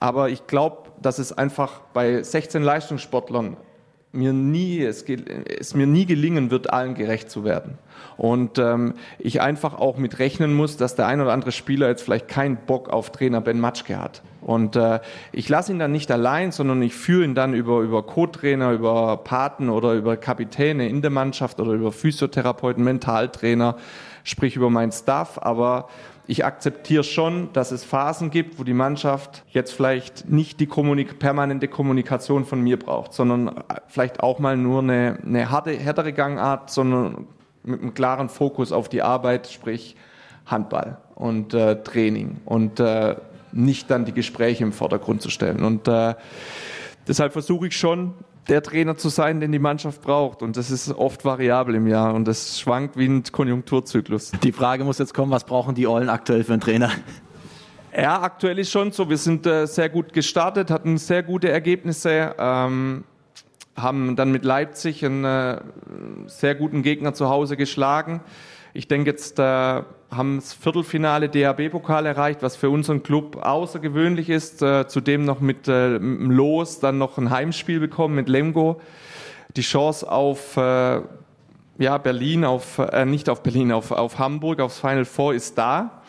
Aber 0.00 0.28
ich 0.28 0.46
glaube, 0.46 0.90
dass 1.00 1.18
es 1.18 1.32
einfach 1.32 1.80
bei 1.92 2.22
16 2.22 2.62
Leistungssportlern 2.62 3.56
mir 4.12 4.32
nie, 4.32 4.82
es, 4.82 5.02
es, 5.02 5.74
mir 5.74 5.86
nie 5.86 6.06
gelingen 6.06 6.50
wird, 6.50 6.72
allen 6.72 6.94
gerecht 6.94 7.30
zu 7.30 7.44
werden. 7.44 7.78
Und 8.16 8.58
ähm, 8.58 8.94
ich 9.18 9.40
einfach 9.40 9.74
auch 9.74 9.96
mit 9.96 10.18
rechnen 10.18 10.54
muss, 10.54 10.76
dass 10.76 10.96
der 10.96 11.06
ein 11.06 11.20
oder 11.20 11.32
andere 11.32 11.52
Spieler 11.52 11.88
jetzt 11.88 12.02
vielleicht 12.02 12.28
keinen 12.28 12.56
Bock 12.56 12.88
auf 12.88 13.12
Trainer 13.12 13.40
Ben 13.40 13.60
Matschke 13.60 13.98
hat. 13.98 14.22
Und 14.40 14.76
äh, 14.76 15.00
ich 15.32 15.48
lasse 15.48 15.72
ihn 15.72 15.78
dann 15.78 15.92
nicht 15.92 16.10
allein, 16.10 16.52
sondern 16.52 16.80
ich 16.82 16.94
führe 16.94 17.24
ihn 17.24 17.34
dann 17.34 17.54
über, 17.54 17.80
über 17.80 18.02
Co-Trainer, 18.02 18.72
über 18.72 19.18
Paten 19.18 19.68
oder 19.68 19.94
über 19.94 20.16
Kapitäne 20.16 20.88
in 20.88 21.02
der 21.02 21.10
Mannschaft 21.10 21.60
oder 21.60 21.72
über 21.72 21.92
Physiotherapeuten, 21.92 22.82
Mentaltrainer, 22.82 23.76
sprich 24.24 24.56
über 24.56 24.70
meinen 24.70 24.92
Staff. 24.92 25.38
Aber 25.42 25.88
ich 26.30 26.44
akzeptiere 26.44 27.04
schon, 27.04 27.48
dass 27.54 27.72
es 27.72 27.84
Phasen 27.84 28.30
gibt, 28.30 28.58
wo 28.58 28.64
die 28.64 28.74
Mannschaft 28.74 29.44
jetzt 29.48 29.72
vielleicht 29.72 30.28
nicht 30.28 30.60
die 30.60 30.66
Kommunik 30.66 31.18
permanente 31.18 31.68
Kommunikation 31.68 32.44
von 32.44 32.60
mir 32.60 32.78
braucht, 32.78 33.14
sondern 33.14 33.64
vielleicht 33.86 34.20
auch 34.20 34.38
mal 34.38 34.54
nur 34.54 34.82
eine, 34.82 35.18
eine 35.24 35.50
harte, 35.50 35.72
härtere 35.72 36.12
Gangart, 36.12 36.68
sondern 36.68 37.26
mit 37.64 37.80
einem 37.80 37.94
klaren 37.94 38.28
Fokus 38.28 38.72
auf 38.72 38.90
die 38.90 39.00
Arbeit, 39.00 39.48
sprich 39.48 39.96
Handball 40.44 40.98
und 41.14 41.54
äh, 41.54 41.82
Training 41.82 42.42
und 42.44 42.78
äh, 42.78 43.16
nicht 43.52 43.90
dann 43.90 44.04
die 44.04 44.12
Gespräche 44.12 44.64
im 44.64 44.72
Vordergrund 44.72 45.22
zu 45.22 45.30
stellen. 45.30 45.64
Und 45.64 45.88
äh, 45.88 46.14
deshalb 47.08 47.32
versuche 47.32 47.68
ich 47.68 47.76
schon, 47.76 48.12
der 48.48 48.62
Trainer 48.62 48.96
zu 48.96 49.08
sein, 49.08 49.40
den 49.40 49.52
die 49.52 49.58
Mannschaft 49.58 50.02
braucht. 50.02 50.42
Und 50.42 50.56
das 50.56 50.70
ist 50.70 50.90
oft 50.90 51.24
variabel 51.24 51.74
im 51.74 51.86
Jahr 51.86 52.14
und 52.14 52.26
das 52.26 52.60
schwankt 52.60 52.96
wie 52.96 53.06
ein 53.06 53.22
Konjunkturzyklus. 53.24 54.32
Die 54.42 54.52
Frage 54.52 54.84
muss 54.84 54.98
jetzt 54.98 55.14
kommen, 55.14 55.30
was 55.30 55.44
brauchen 55.44 55.74
die 55.74 55.86
Eulen 55.86 56.08
aktuell 56.08 56.44
für 56.44 56.52
einen 56.52 56.62
Trainer? 56.62 56.90
Ja, 57.96 58.20
aktuell 58.22 58.58
ist 58.58 58.70
schon 58.70 58.92
so. 58.92 59.08
Wir 59.08 59.16
sind 59.16 59.46
äh, 59.46 59.66
sehr 59.66 59.88
gut 59.88 60.12
gestartet, 60.12 60.70
hatten 60.70 60.98
sehr 60.98 61.22
gute 61.22 61.50
Ergebnisse, 61.50 62.34
ähm, 62.38 63.04
haben 63.76 64.16
dann 64.16 64.30
mit 64.30 64.44
Leipzig 64.44 65.04
einen 65.04 65.24
äh, 65.24 65.60
sehr 66.26 66.54
guten 66.54 66.82
Gegner 66.82 67.14
zu 67.14 67.28
Hause 67.28 67.56
geschlagen. 67.56 68.20
Ich 68.72 68.88
denke, 68.88 69.10
jetzt 69.10 69.38
äh, 69.38 69.82
haben 70.10 70.36
das 70.36 70.54
Viertelfinale 70.54 71.28
DHB-Pokal 71.28 72.06
erreicht, 72.06 72.42
was 72.42 72.56
für 72.56 72.70
unseren 72.70 73.02
Club 73.02 73.36
außergewöhnlich 73.36 74.30
ist. 74.30 74.62
Äh, 74.62 74.88
zudem 74.88 75.24
noch 75.24 75.40
mit, 75.40 75.68
äh, 75.68 75.98
mit 75.98 76.36
Los 76.36 76.80
dann 76.80 76.98
noch 76.98 77.18
ein 77.18 77.30
Heimspiel 77.30 77.80
bekommen 77.80 78.14
mit 78.14 78.28
Lemgo. 78.28 78.80
Die 79.56 79.62
Chance 79.62 80.10
auf 80.10 80.56
äh, 80.56 81.00
ja, 81.78 81.98
Berlin, 81.98 82.44
auf, 82.44 82.78
äh, 82.78 83.04
nicht 83.04 83.28
auf 83.28 83.42
Berlin, 83.42 83.70
auf, 83.70 83.90
auf 83.90 84.18
Hamburg, 84.18 84.60
aufs 84.60 84.80
Final 84.80 85.04
Four 85.04 85.34
ist 85.34 85.58
da. 85.58 86.02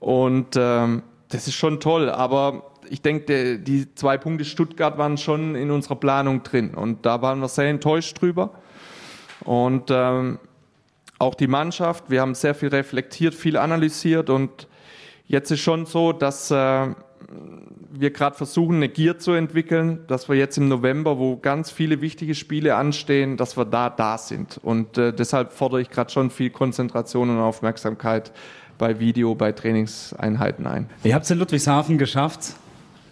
Und 0.00 0.56
ähm, 0.56 1.02
das 1.28 1.46
ist 1.46 1.54
schon 1.54 1.80
toll. 1.80 2.10
Aber 2.10 2.70
ich 2.88 3.00
denke, 3.00 3.58
die 3.58 3.94
zwei 3.94 4.18
Punkte 4.18 4.44
Stuttgart 4.44 4.98
waren 4.98 5.16
schon 5.18 5.54
in 5.54 5.70
unserer 5.70 5.96
Planung 5.96 6.42
drin. 6.42 6.74
Und 6.74 7.06
da 7.06 7.22
waren 7.22 7.40
wir 7.40 7.48
sehr 7.48 7.68
enttäuscht 7.68 8.20
drüber. 8.20 8.50
Und 9.44 9.90
ähm, 9.90 10.38
auch 11.18 11.34
die 11.34 11.46
Mannschaft. 11.46 12.10
Wir 12.10 12.20
haben 12.20 12.34
sehr 12.34 12.54
viel 12.54 12.68
reflektiert, 12.68 13.34
viel 13.34 13.56
analysiert 13.56 14.30
und 14.30 14.68
jetzt 15.26 15.50
ist 15.50 15.60
schon 15.60 15.86
so, 15.86 16.12
dass 16.12 16.50
äh, 16.50 16.88
wir 17.90 18.10
gerade 18.10 18.36
versuchen, 18.36 18.76
eine 18.76 18.88
Gier 18.88 19.18
zu 19.18 19.32
entwickeln, 19.32 20.00
dass 20.06 20.28
wir 20.28 20.36
jetzt 20.36 20.58
im 20.58 20.68
November, 20.68 21.18
wo 21.18 21.36
ganz 21.36 21.70
viele 21.70 22.00
wichtige 22.00 22.34
Spiele 22.34 22.76
anstehen, 22.76 23.36
dass 23.36 23.56
wir 23.56 23.64
da 23.64 23.90
da 23.90 24.18
sind. 24.18 24.58
Und 24.62 24.98
äh, 24.98 25.12
deshalb 25.12 25.52
fordere 25.52 25.80
ich 25.80 25.90
gerade 25.90 26.10
schon 26.10 26.30
viel 26.30 26.50
Konzentration 26.50 27.30
und 27.30 27.38
Aufmerksamkeit 27.38 28.32
bei 28.78 29.00
Video, 29.00 29.34
bei 29.34 29.52
Trainingseinheiten 29.52 30.66
ein. 30.66 30.90
Ihr 31.02 31.14
habt 31.14 31.24
es 31.24 31.30
in 31.30 31.38
Ludwigshafen 31.38 31.96
geschafft, 31.96 32.54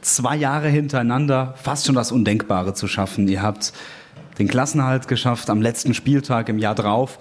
zwei 0.02 0.37
Jahre 0.37 0.68
hintereinander 0.68 1.54
fast 1.56 1.87
schon 1.87 1.94
das 1.94 2.12
Undenkbare 2.12 2.75
zu 2.75 2.87
schaffen. 2.87 3.26
Ihr 3.28 3.42
habt 3.42 3.73
den 4.38 4.49
Klassenhalt 4.49 5.08
geschafft 5.08 5.49
am 5.49 5.62
letzten 5.62 5.94
Spieltag 5.94 6.49
im 6.49 6.58
Jahr 6.58 6.75
drauf 6.75 7.18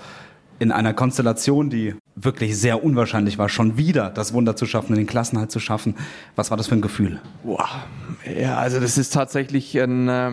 in 0.64 0.72
einer 0.72 0.94
Konstellation, 0.94 1.70
die 1.70 1.94
wirklich 2.16 2.58
sehr 2.58 2.84
unwahrscheinlich 2.84 3.38
war, 3.38 3.50
schon 3.50 3.78
wieder 3.78 4.10
das 4.10 4.34
Wunder 4.34 4.56
zu 4.56 4.66
schaffen, 4.66 4.96
den 4.96 5.06
Klassenhalt 5.06 5.52
zu 5.52 5.60
schaffen. 5.60 5.96
Was 6.36 6.50
war 6.50 6.58
das 6.58 6.68
für 6.68 6.76
ein 6.76 6.82
Gefühl? 6.82 7.20
Wow. 7.44 7.70
Ja, 8.40 8.58
also 8.58 8.80
das 8.80 8.98
ist 8.98 9.14
tatsächlich 9.14 9.80
ein. 9.80 10.08
Äh, 10.08 10.32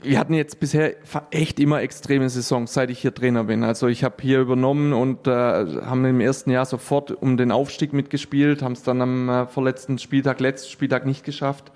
wir 0.00 0.20
hatten 0.20 0.32
jetzt 0.32 0.60
bisher 0.60 0.94
echt 1.32 1.58
immer 1.58 1.82
extreme 1.82 2.28
Saisons, 2.30 2.72
seit 2.72 2.88
ich 2.90 3.00
hier 3.00 3.12
Trainer 3.12 3.44
bin. 3.44 3.64
Also 3.64 3.88
ich 3.88 4.04
habe 4.04 4.14
hier 4.20 4.40
übernommen 4.40 4.92
und 4.92 5.26
äh, 5.26 5.30
haben 5.30 6.04
im 6.04 6.20
ersten 6.20 6.50
Jahr 6.50 6.66
sofort 6.66 7.10
um 7.10 7.36
den 7.36 7.50
Aufstieg 7.50 7.92
mitgespielt, 7.92 8.62
haben 8.62 8.74
es 8.74 8.84
dann 8.84 9.02
am 9.02 9.28
äh, 9.28 9.46
vorletzten 9.46 9.98
Spieltag, 9.98 10.38
letzten 10.38 10.70
Spieltag 10.70 11.04
nicht 11.04 11.24
geschafft. 11.24 11.72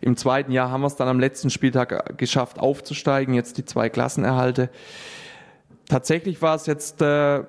Im 0.00 0.16
zweiten 0.16 0.52
Jahr 0.52 0.70
haben 0.70 0.82
wir 0.82 0.86
es 0.86 0.94
dann 0.94 1.08
am 1.08 1.18
letzten 1.18 1.50
Spieltag 1.50 1.90
äh, 1.90 2.14
geschafft, 2.16 2.60
aufzusteigen, 2.60 3.34
jetzt 3.34 3.58
die 3.58 3.64
zwei 3.64 3.88
Klassenerhalte 3.88 4.70
tatsächlich 5.88 6.42
war 6.42 6.54
es 6.54 6.66
jetzt 6.66 7.02
äh, 7.02 7.42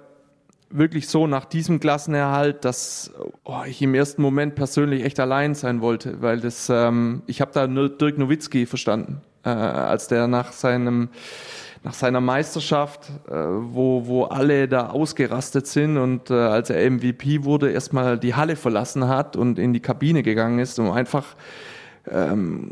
wirklich 0.70 1.08
so 1.08 1.28
nach 1.28 1.46
diesem 1.46 1.80
Klassenerhalt, 1.80 2.66
dass 2.66 3.12
oh, 3.44 3.62
ich 3.66 3.82
im 3.82 3.94
ersten 3.94 4.22
Moment 4.22 4.56
persönlich 4.56 5.04
echt 5.04 5.20
allein 5.20 5.56
sein 5.56 5.82
wollte, 5.82 6.22
weil 6.22 6.40
das 6.40 6.70
ähm, 6.70 7.24
ich 7.28 7.42
habe 7.42 7.52
da 7.54 7.68
nur 7.68 7.90
Dirk 7.90 8.18
Nowitzki 8.18 8.66
verstanden, 8.66 9.22
äh, 9.44 9.50
als 9.50 10.08
der 10.08 10.28
nach 10.28 10.52
seinem 10.52 11.10
nach 11.84 11.94
seiner 11.94 12.22
Meisterschaft, 12.22 13.10
äh, 13.30 13.34
wo, 13.34 14.08
wo 14.08 14.24
alle 14.26 14.68
da 14.68 14.90
ausgerastet 14.90 15.68
sind 15.68 15.98
und 15.98 16.30
äh, 16.30 16.34
als 16.34 16.70
er 16.70 16.90
MVP 16.90 17.46
wurde, 17.46 17.72
erstmal 17.72 18.18
die 18.18 18.36
Halle 18.36 18.56
verlassen 18.56 19.08
hat 19.08 19.36
und 19.36 19.58
in 19.58 19.74
die 19.74 19.80
Kabine 19.80 20.24
gegangen 20.24 20.60
ist, 20.60 20.80
um 20.80 20.92
einfach 20.92 21.36
ähm, 22.10 22.72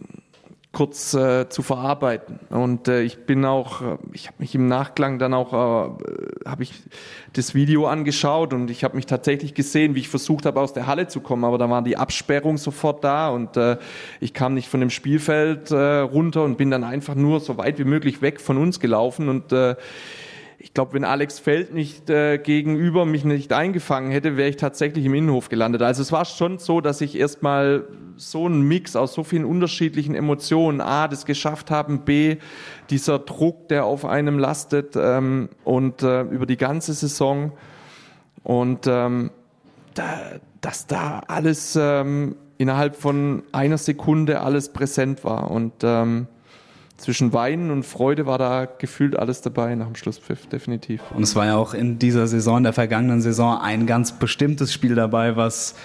kurz 0.76 1.14
äh, 1.14 1.48
zu 1.48 1.64
verarbeiten. 1.64 2.38
Und 2.50 2.90
äh, 2.90 3.02
ich 3.02 3.26
bin 3.26 3.46
auch, 3.46 3.82
äh, 3.82 3.98
ich 4.12 4.28
habe 4.28 4.36
mich 4.40 4.54
im 4.56 4.68
Nachklang 4.68 5.20
dann 5.20 5.34
auch, 5.34 5.54
äh, 5.54 6.46
habe 6.46 6.64
ich 6.64 6.74
das 7.32 7.56
Video 7.56 7.88
angeschaut 7.88 8.52
und 8.52 8.70
ich 8.70 8.84
habe 8.84 8.98
mich 8.98 9.06
tatsächlich 9.06 9.54
gesehen, 9.54 9.96
wie 9.96 10.02
ich 10.02 10.10
versucht 10.10 10.46
habe, 10.46 10.60
aus 10.60 10.74
der 10.74 10.86
Halle 10.86 11.08
zu 11.08 11.22
kommen, 11.22 11.46
aber 11.46 11.58
da 11.58 11.70
war 11.70 11.82
die 11.82 11.96
Absperrung 11.96 12.58
sofort 12.58 13.06
da 13.06 13.30
und 13.30 13.56
äh, 13.56 13.78
ich 14.20 14.34
kam 14.34 14.54
nicht 14.54 14.68
von 14.68 14.82
dem 14.82 14.90
Spielfeld 14.90 15.72
äh, 15.72 16.00
runter 16.00 16.44
und 16.44 16.58
bin 16.58 16.72
dann 16.72 16.84
einfach 16.84 17.16
nur 17.16 17.40
so 17.40 17.58
weit 17.58 17.80
wie 17.80 17.86
möglich 17.86 18.22
weg 18.22 18.42
von 18.42 18.58
uns 18.58 18.82
gelaufen 18.82 19.30
und 19.30 19.54
äh, 19.54 19.76
ich 20.58 20.74
glaube, 20.74 20.94
wenn 20.94 21.04
Alex 21.04 21.40
Feld 21.40 21.74
nicht 21.74 22.10
äh, 22.10 22.38
gegenüber 22.38 23.06
mich 23.06 23.26
nicht 23.26 23.54
eingefangen 23.54 24.12
hätte, 24.12 24.38
wäre 24.38 24.50
ich 24.50 24.58
tatsächlich 24.58 25.06
im 25.06 25.14
Innenhof 25.14 25.50
gelandet. 25.50 25.82
Also 25.82 26.02
es 26.02 26.12
war 26.12 26.26
schon 26.26 26.60
so, 26.60 26.82
dass 26.82 27.02
ich 27.02 27.18
erstmal 27.18 27.88
so 28.18 28.46
einen 28.46 28.62
Mix 28.62 28.96
aus 28.96 29.14
so 29.14 29.24
vielen 29.24 29.46
unterschiedlichen 29.46 30.16
Emotionen, 30.16 30.82
A, 30.82 31.08
das 31.08 31.26
geschafft 31.26 31.72
haben, 31.72 32.00
B, 32.06 32.38
dieser 32.90 33.20
Druck, 33.20 33.68
der 33.68 33.86
auf 33.86 34.06
einem 34.06 34.40
lastet 34.40 34.96
ähm, 34.96 35.50
und 35.64 36.02
äh, 36.04 36.22
über 36.22 36.46
die 36.46 36.58
ganze 36.58 36.94
Saison 36.94 37.52
und 38.44 38.88
ähm, 38.88 39.32
da, 39.96 40.40
dass 40.62 40.88
da 40.88 41.22
alles 41.28 41.78
ähm, 41.80 42.36
innerhalb 42.58 42.96
von 42.96 43.44
einer 43.52 43.78
Sekunde 43.78 44.42
alles 44.42 44.72
präsent 44.72 45.24
war 45.24 45.52
und 45.52 45.74
ähm, 45.84 46.28
zwischen 46.98 47.34
Weinen 47.34 47.72
und 47.72 47.84
Freude 47.84 48.26
war 48.26 48.38
da 48.38 48.66
gefühlt 48.66 49.18
alles 49.18 49.42
dabei 49.42 49.76
nach 49.76 49.88
dem 49.88 49.96
Schlusspfiff, 49.96 50.48
definitiv. 50.48 51.02
Und 51.14 51.24
es 51.24 51.36
war 51.36 51.46
ja 51.46 51.56
auch 51.56 51.74
in 51.74 52.00
dieser 52.00 52.28
Saison, 52.28 52.64
der 52.64 52.74
vergangenen 52.74 53.22
Saison, 53.22 53.60
ein 53.60 53.86
ganz 53.86 54.14
bestimmtes 54.14 54.74
Spiel 54.74 54.96
dabei, 54.96 55.36
was 55.36 55.76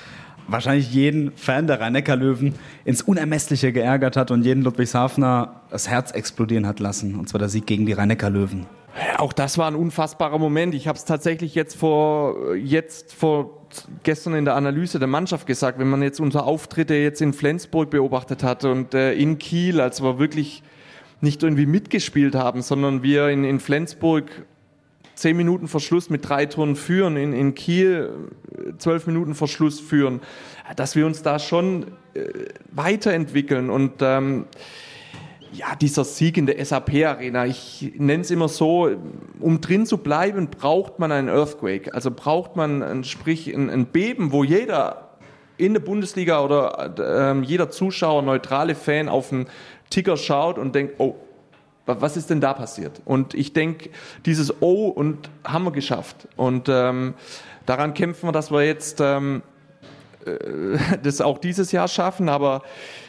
wahrscheinlich 0.46 0.92
jeden 0.92 1.32
Fan 1.36 1.66
der 1.66 1.80
Rhein-Neckar-Löwen 1.80 2.54
ins 2.84 3.02
Unermessliche 3.02 3.72
geärgert 3.72 4.16
hat 4.16 4.30
und 4.30 4.44
jeden 4.44 4.62
Ludwigshafener 4.62 5.62
das 5.70 5.88
Herz 5.88 6.12
explodieren 6.12 6.66
hat 6.66 6.80
lassen. 6.80 7.18
Und 7.18 7.28
zwar 7.28 7.38
der 7.38 7.48
Sieg 7.48 7.66
gegen 7.66 7.86
die 7.86 7.92
Rhein-Neckar-Löwen. 7.92 8.66
Auch 9.18 9.32
das 9.32 9.58
war 9.58 9.68
ein 9.68 9.76
unfassbarer 9.76 10.38
Moment. 10.38 10.74
Ich 10.74 10.88
habe 10.88 10.98
es 10.98 11.04
tatsächlich 11.04 11.54
jetzt 11.54 11.76
vor, 11.76 12.56
jetzt 12.56 13.14
vor 13.14 13.60
gestern 14.02 14.34
in 14.34 14.44
der 14.44 14.56
Analyse 14.56 14.98
der 14.98 15.08
Mannschaft 15.08 15.46
gesagt, 15.46 15.78
wenn 15.78 15.88
man 15.88 16.02
jetzt 16.02 16.20
unsere 16.20 16.44
Auftritte 16.44 16.94
jetzt 16.94 17.22
in 17.22 17.32
Flensburg 17.32 17.90
beobachtet 17.90 18.42
hat 18.42 18.64
und 18.64 18.94
äh, 18.94 19.12
in 19.12 19.38
Kiel, 19.38 19.80
als 19.80 20.02
wir 20.02 20.18
wirklich 20.18 20.64
nicht 21.20 21.42
irgendwie 21.42 21.66
mitgespielt 21.66 22.34
haben, 22.34 22.62
sondern 22.62 23.02
wir 23.02 23.28
in, 23.28 23.44
in 23.44 23.60
Flensburg 23.60 24.46
zehn 25.14 25.36
Minuten 25.36 25.68
Verschluss 25.68 26.08
mit 26.08 26.28
drei 26.28 26.46
Toren 26.46 26.76
führen, 26.76 27.16
in, 27.16 27.32
in 27.32 27.54
Kiel 27.54 28.10
zwölf 28.78 29.06
Minuten 29.06 29.34
Verschluss 29.34 29.78
führen, 29.78 30.20
dass 30.76 30.96
wir 30.96 31.06
uns 31.06 31.22
da 31.22 31.38
schon 31.38 31.88
äh, 32.14 32.22
weiterentwickeln 32.72 33.70
und 33.70 33.94
ähm, 34.00 34.46
ja, 35.52 35.74
dieser 35.74 36.04
Sieg 36.04 36.36
in 36.36 36.46
der 36.46 36.64
SAP-Arena, 36.64 37.44
ich 37.46 37.92
nenne 37.96 38.22
es 38.22 38.30
immer 38.30 38.48
so, 38.48 38.88
um 39.40 39.60
drin 39.60 39.84
zu 39.84 39.98
bleiben, 39.98 40.48
braucht 40.48 40.98
man 40.98 41.10
einen 41.10 41.28
Earthquake. 41.28 41.92
Also 41.92 42.10
braucht 42.10 42.54
man, 42.56 42.82
ein, 42.82 43.04
sprich, 43.04 43.52
ein, 43.52 43.68
ein 43.68 43.86
Beben, 43.86 44.30
wo 44.32 44.44
jeder 44.44 45.08
in 45.56 45.74
der 45.74 45.80
Bundesliga 45.80 46.42
oder 46.42 46.94
äh, 46.98 47.44
jeder 47.44 47.68
Zuschauer, 47.70 48.22
neutrale 48.22 48.74
Fan 48.74 49.08
auf 49.08 49.30
den 49.30 49.46
Ticker 49.90 50.16
schaut 50.16 50.58
und 50.58 50.74
denkt, 50.74 50.94
oh, 50.98 51.16
was 51.86 52.16
ist 52.16 52.30
denn 52.30 52.40
da 52.40 52.54
passiert? 52.54 53.02
Und 53.04 53.34
ich 53.34 53.52
denke, 53.52 53.90
dieses 54.24 54.62
Oh 54.62 54.88
und 54.88 55.28
haben 55.44 55.64
wir 55.64 55.72
geschafft. 55.72 56.28
Und 56.36 56.68
ähm, 56.68 57.14
daran 57.66 57.94
kämpfen 57.94 58.28
wir, 58.28 58.32
dass 58.32 58.50
wir 58.50 58.64
jetzt 58.64 59.00
ähm, 59.00 59.42
äh, 60.24 60.78
das 61.02 61.20
auch 61.20 61.38
dieses 61.38 61.72
Jahr 61.72 61.88
schaffen. 61.88 62.28
Aber 62.28 62.62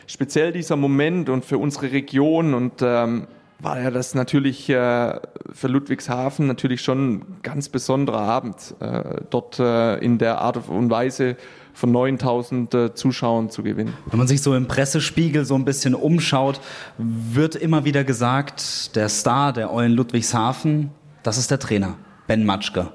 speziell 0.07 0.51
dieser 0.51 0.75
Moment 0.75 1.29
und 1.29 1.45
für 1.45 1.57
unsere 1.57 1.91
Region 1.91 2.53
und 2.53 2.81
ähm, 2.81 3.27
war 3.62 3.80
ja 3.80 3.91
das 3.91 4.15
natürlich 4.15 4.70
äh, 4.70 5.20
für 5.51 5.68
Ludwigshafen 5.68 6.48
natürlich 6.48 6.82
schon 6.82 7.13
ein 7.13 7.38
ganz 7.44 7.70
besonderer 7.70 8.22
Abend, 8.22 8.75
äh, 8.80 9.22
dort 9.30 9.60
äh, 9.60 9.98
in 9.98 10.18
der 10.18 10.39
Art 10.41 10.68
und 10.68 10.89
Weise 10.89 11.38
von 11.74 11.91
9000 11.91 12.74
äh, 12.74 12.94
Zuschauern 12.94 13.50
zu 13.50 13.63
gewinnen. 13.63 13.94
Wenn 14.08 14.18
man 14.18 14.27
sich 14.27 14.41
so 14.41 14.56
im 14.56 14.68
Pressespiegel 14.68 15.46
so 15.46 15.56
ein 15.56 15.65
bisschen 15.65 15.96
umschaut, 15.96 16.60
wird 16.98 17.56
immer 17.56 17.86
wieder 17.86 18.03
gesagt, 18.03 18.96
der 18.96 19.10
Star 19.10 19.53
der 19.53 19.72
Eulen 19.72 19.94
Ludwigshafen, 19.94 20.89
das 21.24 21.38
ist 21.38 21.51
der 21.51 21.60
Trainer, 21.60 21.98
Ben 22.27 22.46
Matschke. 22.46 22.91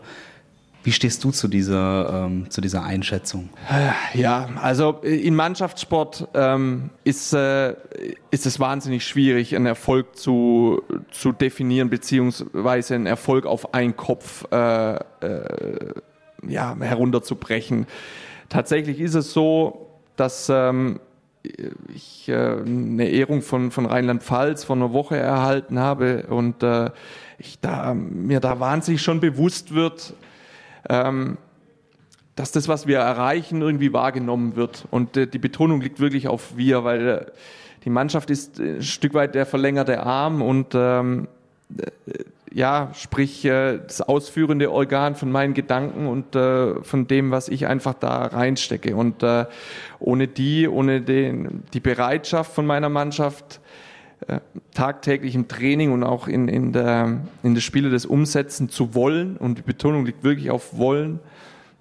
Wie 0.87 0.93
stehst 0.93 1.25
du 1.25 1.33
zu 1.33 1.49
dieser, 1.49 2.26
ähm, 2.26 2.49
zu 2.49 2.61
dieser 2.61 2.85
Einschätzung? 2.85 3.49
Ja, 4.14 4.49
also 4.62 5.00
in 5.02 5.35
Mannschaftssport 5.35 6.28
ähm, 6.33 6.90
ist, 7.02 7.33
äh, 7.33 7.75
ist 8.31 8.47
es 8.47 8.61
wahnsinnig 8.61 9.05
schwierig, 9.05 9.57
einen 9.57 9.66
Erfolg 9.66 10.16
zu, 10.16 10.85
zu 11.11 11.33
definieren, 11.33 11.90
beziehungsweise 11.90 12.95
einen 12.95 13.07
Erfolg 13.07 13.47
auf 13.47 13.75
einen 13.75 13.97
Kopf 13.97 14.45
äh, 14.52 14.95
äh, 14.95 15.00
ja, 16.47 16.76
herunterzubrechen. 16.78 17.88
Tatsächlich 18.49 19.00
ist 19.00 19.14
es 19.14 19.33
so, 19.33 19.88
dass 20.14 20.49
ähm, 20.49 21.00
ich 21.93 22.28
äh, 22.28 22.61
eine 22.64 23.09
Ehrung 23.09 23.43
von, 23.43 23.73
von 23.73 23.87
Rheinland-Pfalz 23.87 24.62
vor 24.62 24.76
einer 24.76 24.93
Woche 24.93 25.16
erhalten 25.16 25.81
habe 25.81 26.28
und 26.28 26.62
äh, 26.62 26.90
ich 27.38 27.59
da, 27.59 27.93
mir 27.93 28.38
da 28.38 28.61
wahnsinnig 28.61 29.02
schon 29.02 29.19
bewusst 29.19 29.75
wird, 29.75 30.14
ähm, 30.88 31.38
dass 32.35 32.52
das, 32.52 32.69
was 32.69 32.87
wir 32.87 32.99
erreichen, 32.99 33.62
irgendwie 33.62 33.93
wahrgenommen 33.93 34.57
wird. 34.57 34.87
Und 34.90 35.16
äh, 35.16 35.26
die 35.26 35.38
Betonung 35.38 35.81
liegt 35.81 36.00
wirklich 36.00 36.28
auf 36.28 36.57
wir, 36.57 36.85
weil 36.85 37.09
äh, 37.09 37.26
die 37.85 37.90
Mannschaft 37.90 38.31
ist 38.31 38.59
ein 38.59 38.83
Stück 38.83 39.14
weit 39.14 39.35
der 39.35 39.47
verlängerte 39.47 40.02
Arm 40.02 40.43
und 40.43 40.75
ähm, 40.75 41.28
ja, 42.52 42.90
sprich 42.95 43.45
äh, 43.45 43.78
das 43.78 44.00
ausführende 44.00 44.71
Organ 44.71 45.14
von 45.14 45.31
meinen 45.31 45.55
Gedanken 45.55 46.07
und 46.07 46.35
äh, 46.35 46.83
von 46.83 47.07
dem, 47.07 47.31
was 47.31 47.49
ich 47.49 47.66
einfach 47.66 47.95
da 47.95 48.26
reinstecke. 48.26 48.97
Und 48.97 49.23
äh, 49.23 49.47
ohne 49.99 50.26
die, 50.26 50.69
ohne 50.69 51.00
den, 51.00 51.64
die 51.75 51.81
Bereitschaft 51.81 52.52
von 52.52 52.66
meiner 52.66 52.88
Mannschaft, 52.88 53.57
äh, 53.57 53.61
tagtäglich 54.75 55.35
im 55.35 55.49
Training 55.49 55.92
und 55.92 56.02
auch 56.02 56.28
in, 56.28 56.49
in, 56.49 56.73
der, 56.73 57.21
in 57.42 57.54
der 57.54 57.61
Spiele 57.61 57.90
das 57.90 58.06
umsetzen 58.06 58.68
zu 58.68 58.95
wollen, 58.95 59.37
und 59.37 59.59
die 59.59 59.62
Betonung 59.62 60.04
liegt 60.04 60.25
wirklich 60.25 60.50
auf 60.50 60.76
wollen, 60.76 61.21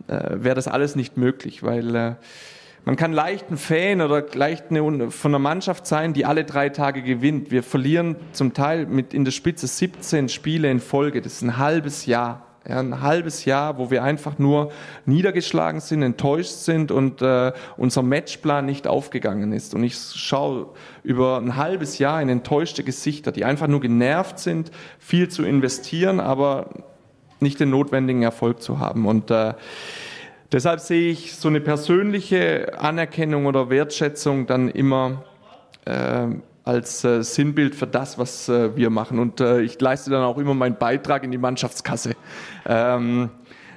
äh, 0.07 0.35
wäre 0.35 0.55
das 0.55 0.67
alles 0.67 0.95
nicht 0.95 1.17
möglich, 1.17 1.63
weil 1.63 1.95
äh, 1.95 2.15
man 2.85 2.97
kann 2.97 3.13
leicht 3.13 3.49
ein 3.49 3.57
Fan 3.57 3.99
oder 3.99 4.23
leicht 4.35 4.65
eine, 4.69 5.09
von 5.09 5.31
einer 5.31 5.39
Mannschaft 5.39 5.87
sein, 5.87 6.13
die 6.13 6.25
alle 6.25 6.43
drei 6.43 6.69
Tage 6.69 7.01
gewinnt. 7.01 7.49
Wir 7.49 7.63
verlieren 7.63 8.15
zum 8.31 8.53
Teil 8.53 8.85
mit 8.85 9.15
in 9.15 9.25
der 9.25 9.31
Spitze 9.31 9.65
17 9.65 10.29
Spiele 10.29 10.69
in 10.69 10.79
Folge. 10.79 11.21
Das 11.21 11.33
ist 11.33 11.41
ein 11.41 11.57
halbes 11.57 12.05
Jahr. 12.05 12.44
Ein 12.67 13.01
halbes 13.01 13.45
Jahr, 13.45 13.77
wo 13.77 13.91
wir 13.91 14.03
einfach 14.03 14.39
nur 14.39 14.71
niedergeschlagen 15.05 15.81
sind, 15.81 16.01
enttäuscht 16.01 16.51
sind 16.51 16.91
und 16.91 17.21
äh, 17.21 17.51
unser 17.77 18.01
Matchplan 18.01 18.65
nicht 18.65 18.87
aufgegangen 18.87 19.53
ist. 19.53 19.75
Und 19.75 19.83
ich 19.83 19.95
schaue 19.95 20.67
über 21.03 21.37
ein 21.37 21.57
halbes 21.57 21.99
Jahr 21.99 22.21
in 22.21 22.29
enttäuschte 22.29 22.83
Gesichter, 22.83 23.31
die 23.31 23.45
einfach 23.45 23.67
nur 23.67 23.81
genervt 23.81 24.39
sind, 24.39 24.71
viel 24.97 25.29
zu 25.29 25.43
investieren, 25.43 26.19
aber 26.19 26.69
nicht 27.39 27.59
den 27.59 27.69
notwendigen 27.69 28.23
Erfolg 28.23 28.61
zu 28.61 28.79
haben. 28.79 29.05
Und 29.05 29.29
äh, 29.29 29.53
deshalb 30.51 30.79
sehe 30.79 31.11
ich 31.11 31.35
so 31.35 31.49
eine 31.49 31.61
persönliche 31.61 32.79
Anerkennung 32.79 33.45
oder 33.45 33.69
Wertschätzung 33.69 34.47
dann 34.47 34.69
immer 34.69 35.23
äh, 35.85 36.27
als 36.65 37.03
äh, 37.03 37.23
Sinnbild 37.23 37.75
für 37.75 37.87
das, 37.87 38.17
was 38.17 38.49
äh, 38.49 38.75
wir 38.75 38.89
machen. 38.89 39.19
Und 39.19 39.39
äh, 39.39 39.61
ich 39.61 39.79
leiste 39.79 40.09
dann 40.09 40.23
auch 40.23 40.37
immer 40.37 40.55
meinen 40.55 40.77
Beitrag 40.77 41.23
in 41.23 41.31
die 41.31 41.37
Mannschaftskasse. 41.37 42.15
Ähm, 42.65 43.29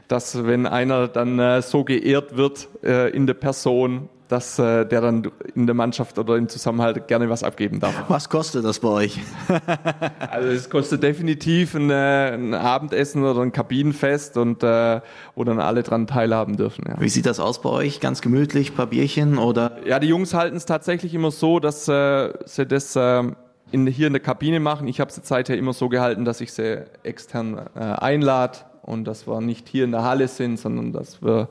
dass 0.09 0.47
wenn 0.47 0.67
einer 0.67 1.07
dann 1.07 1.39
äh, 1.39 1.61
so 1.61 1.85
geehrt 1.85 2.37
wird 2.37 2.69
äh, 2.83 3.11
in 3.11 3.27
der 3.27 3.35
Person, 3.35 4.09
dass 4.29 4.59
äh, 4.59 4.85
der 4.85 5.01
dann 5.01 5.31
in 5.55 5.67
der 5.67 5.75
Mannschaft 5.75 6.19
oder 6.19 6.37
im 6.37 6.49
Zusammenhalt 6.49 7.09
gerne 7.09 7.31
was 7.31 7.43
abgeben 7.43 7.81
darf. 7.81 7.95
Was 8.09 8.29
kostet 8.29 8.65
das 8.65 8.79
bei 8.79 8.89
euch? 8.89 9.19
also 10.31 10.49
es 10.49 10.69
kostet 10.69 11.03
definitiv 11.03 11.75
ein, 11.75 11.91
äh, 11.91 12.33
ein, 12.35 12.55
Abendessen 12.55 13.25
oder 13.25 13.41
ein 13.41 13.53
Kabinenfest 13.53 14.37
und 14.37 14.63
äh, 14.63 15.01
wo 15.35 15.45
dann 15.45 15.61
alle 15.61 15.83
dran 15.83 16.07
teilhaben 16.07 16.57
dürfen. 16.57 16.85
Ja. 16.87 17.01
Wie 17.01 17.09
sieht 17.09 17.27
das 17.27 17.41
aus 17.41 17.63
bei 17.63 17.71
euch? 17.71 18.01
Ganz 18.01 18.21
gemütlich, 18.21 18.77
paar 18.77 18.87
Bierchen 18.87 19.39
oder? 19.39 19.79
Ja, 19.87 19.99
die 19.99 20.09
Jungs 20.09 20.35
halten 20.35 20.57
es 20.57 20.67
tatsächlich 20.67 21.15
immer 21.15 21.31
so, 21.31 21.59
dass 21.59 21.89
äh, 21.89 22.33
sie 22.45 22.67
das 22.67 22.97
äh, 22.97 23.23
in, 23.71 23.87
hier 23.87 24.07
in 24.07 24.13
der 24.13 24.23
Kabine 24.23 24.61
machen. 24.61 24.89
Ich 24.89 25.01
habe 25.01 25.11
es 25.11 25.17
jetzt 25.17 25.29
seither 25.29 25.57
immer 25.57 25.73
so 25.73 25.89
gehalten, 25.89 26.27
dass 26.27 26.43
ich 26.43 26.53
sie 26.53 26.85
extern 27.03 27.67
äh, 27.75 27.81
einlade 27.81 28.59
und 28.83 29.05
dass 29.05 29.27
wir 29.27 29.41
nicht 29.41 29.69
hier 29.69 29.85
in 29.85 29.93
der 29.93 30.03
Halle 30.03 30.29
sind, 30.29 30.59
sondern 30.59 30.93
dass 30.93 31.23
wir 31.23 31.49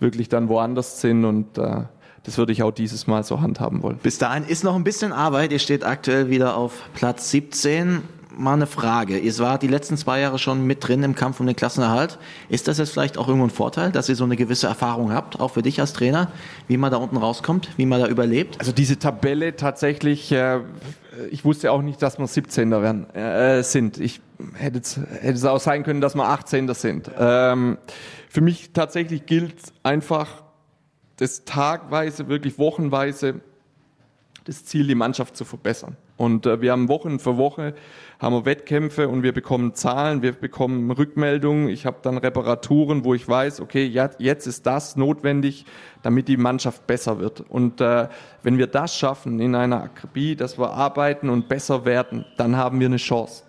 wirklich 0.00 0.28
dann 0.28 0.48
woanders 0.48 1.00
sind 1.00 1.24
und 1.24 1.58
äh, 1.58 1.82
das 2.24 2.38
würde 2.38 2.52
ich 2.52 2.62
auch 2.62 2.70
dieses 2.70 3.06
Mal 3.06 3.24
so 3.24 3.40
handhaben 3.40 3.82
wollen. 3.82 3.98
Bis 4.02 4.18
dahin 4.18 4.44
ist 4.44 4.64
noch 4.64 4.76
ein 4.76 4.84
bisschen 4.84 5.12
Arbeit. 5.12 5.52
Ihr 5.52 5.58
steht 5.58 5.84
aktuell 5.84 6.30
wieder 6.30 6.56
auf 6.56 6.72
Platz 6.94 7.30
17. 7.30 8.02
Mal 8.34 8.54
eine 8.54 8.66
Frage. 8.66 9.18
Ihr 9.18 9.38
wart 9.40 9.62
die 9.62 9.68
letzten 9.68 9.98
zwei 9.98 10.20
Jahre 10.20 10.38
schon 10.38 10.66
mit 10.66 10.86
drin 10.86 11.02
im 11.02 11.14
Kampf 11.14 11.40
um 11.40 11.46
den 11.46 11.56
Klassenerhalt. 11.56 12.18
Ist 12.48 12.66
das 12.66 12.78
jetzt 12.78 12.90
vielleicht 12.90 13.18
auch 13.18 13.28
irgendwo 13.28 13.46
ein 13.46 13.50
Vorteil, 13.50 13.92
dass 13.92 14.08
ihr 14.08 14.16
so 14.16 14.24
eine 14.24 14.36
gewisse 14.36 14.68
Erfahrung 14.68 15.12
habt, 15.12 15.38
auch 15.38 15.48
für 15.48 15.60
dich 15.60 15.80
als 15.80 15.92
Trainer, 15.92 16.30
wie 16.66 16.78
man 16.78 16.90
da 16.90 16.96
unten 16.96 17.18
rauskommt, 17.18 17.68
wie 17.76 17.84
man 17.84 18.00
da 18.00 18.06
überlebt? 18.06 18.58
Also 18.58 18.72
diese 18.72 18.98
Tabelle 18.98 19.56
tatsächlich, 19.56 20.32
äh, 20.32 20.60
ich 21.30 21.44
wusste 21.44 21.72
auch 21.72 21.82
nicht, 21.82 22.00
dass 22.00 22.18
wir 22.18 22.26
17er 22.26 22.80
werden, 22.80 23.10
äh, 23.10 23.62
sind. 23.62 23.98
Ich 23.98 24.22
hätte 24.54 24.78
es, 24.78 24.98
hätte 25.20 25.34
es 25.34 25.44
auch 25.44 25.60
sein 25.60 25.82
können, 25.82 26.00
dass 26.00 26.14
wir 26.14 26.24
18er 26.24 26.74
sind. 26.74 27.10
Ähm, 27.18 27.76
für 28.30 28.40
mich 28.40 28.70
tatsächlich 28.72 29.26
gilt 29.26 29.56
einfach, 29.82 30.42
das 31.16 31.44
tagweise, 31.44 32.28
wirklich 32.28 32.58
wochenweise 32.58 33.40
das 34.44 34.64
Ziel, 34.64 34.86
die 34.86 34.94
Mannschaft 34.94 35.36
zu 35.36 35.44
verbessern. 35.44 35.96
Und 36.16 36.46
äh, 36.46 36.60
wir 36.60 36.72
haben 36.72 36.88
Wochen 36.88 37.18
für 37.18 37.36
Woche 37.36 37.74
haben 38.20 38.34
wir 38.34 38.44
Wettkämpfe 38.44 39.08
und 39.08 39.24
wir 39.24 39.32
bekommen 39.32 39.74
Zahlen, 39.74 40.22
wir 40.22 40.32
bekommen 40.32 40.90
Rückmeldungen. 40.92 41.68
Ich 41.68 41.86
habe 41.86 41.96
dann 42.02 42.18
Reparaturen, 42.18 43.04
wo 43.04 43.14
ich 43.14 43.26
weiß, 43.26 43.60
okay, 43.60 43.84
jetzt 43.84 44.46
ist 44.46 44.64
das 44.64 44.96
notwendig, 44.96 45.64
damit 46.02 46.28
die 46.28 46.36
Mannschaft 46.36 46.86
besser 46.86 47.18
wird. 47.18 47.40
Und 47.40 47.80
äh, 47.80 48.08
wenn 48.44 48.58
wir 48.58 48.68
das 48.68 48.96
schaffen 48.96 49.40
in 49.40 49.56
einer 49.56 49.82
Akribie, 49.82 50.36
dass 50.36 50.58
wir 50.58 50.70
arbeiten 50.70 51.28
und 51.30 51.48
besser 51.48 51.84
werden, 51.84 52.24
dann 52.36 52.56
haben 52.56 52.78
wir 52.78 52.86
eine 52.86 52.98
Chance. 52.98 53.42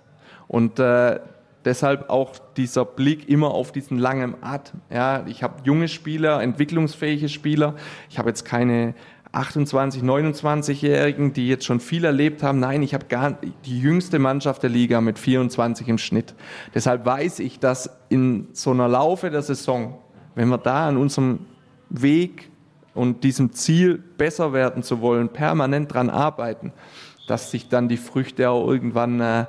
Und 0.47 0.80
äh, 0.80 1.19
Deshalb 1.65 2.10
auch 2.10 2.34
dieser 2.58 2.86
Blick 2.86 3.30
immer 3.30 3.52
auf 3.52 3.71
diesen 3.71 3.97
langen 3.97 4.36
Atem. 4.41 4.82
Ja, 4.89 5.26
ich 5.28 5.43
habe 5.43 5.56
junge 5.63 5.88
Spieler, 5.88 6.41
entwicklungsfähige 6.41 7.30
Spieler. 7.30 7.76
Ich 8.10 8.19
habe 8.19 8.30
jetzt 8.30 8.43
keine 8.43 8.95
28, 9.34 10.04
29-Jährigen, 10.04 11.34
die 11.34 11.47
jetzt 11.47 11.65
schon 11.65 11.80
viel 11.80 12.06
erlebt 12.06 12.43
haben. 12.43 12.60
Nein, 12.60 12.84
ich 12.84 12.93
habe 12.93 13.08
gar 13.08 13.38
die 13.65 13.80
jüngste 13.80 14.19
Mannschaft 14.19 14.62
der 14.62 14.69
Liga 14.69 15.02
mit 15.02 15.17
24 15.17 15.88
im 15.88 15.97
Schnitt. 15.97 16.36
Deshalb 16.76 17.06
weiß 17.06 17.39
ich, 17.39 17.60
dass 17.60 17.89
in 18.10 18.49
so 18.54 18.71
einer 18.71 18.88
Laufe 18.88 19.32
der 19.32 19.41
Saison, 19.41 19.97
wenn 20.36 20.49
wir 20.49 20.60
da 20.60 20.88
an 20.88 20.97
unserem 20.97 21.47
Weg 21.89 22.52
und 22.93 23.23
diesem 23.23 23.54
Ziel 23.54 23.97
besser 23.97 24.54
werden 24.54 24.84
zu 24.84 25.02
wollen, 25.02 25.30
permanent 25.30 25.91
dran 25.91 26.12
arbeiten, 26.12 26.71
dass 27.28 27.52
sich 27.52 27.70
dann 27.70 27.88
die 27.88 27.98
Früchte 27.98 28.50
auch 28.50 28.68
irgendwann 28.68 29.20
äh, 29.20 29.46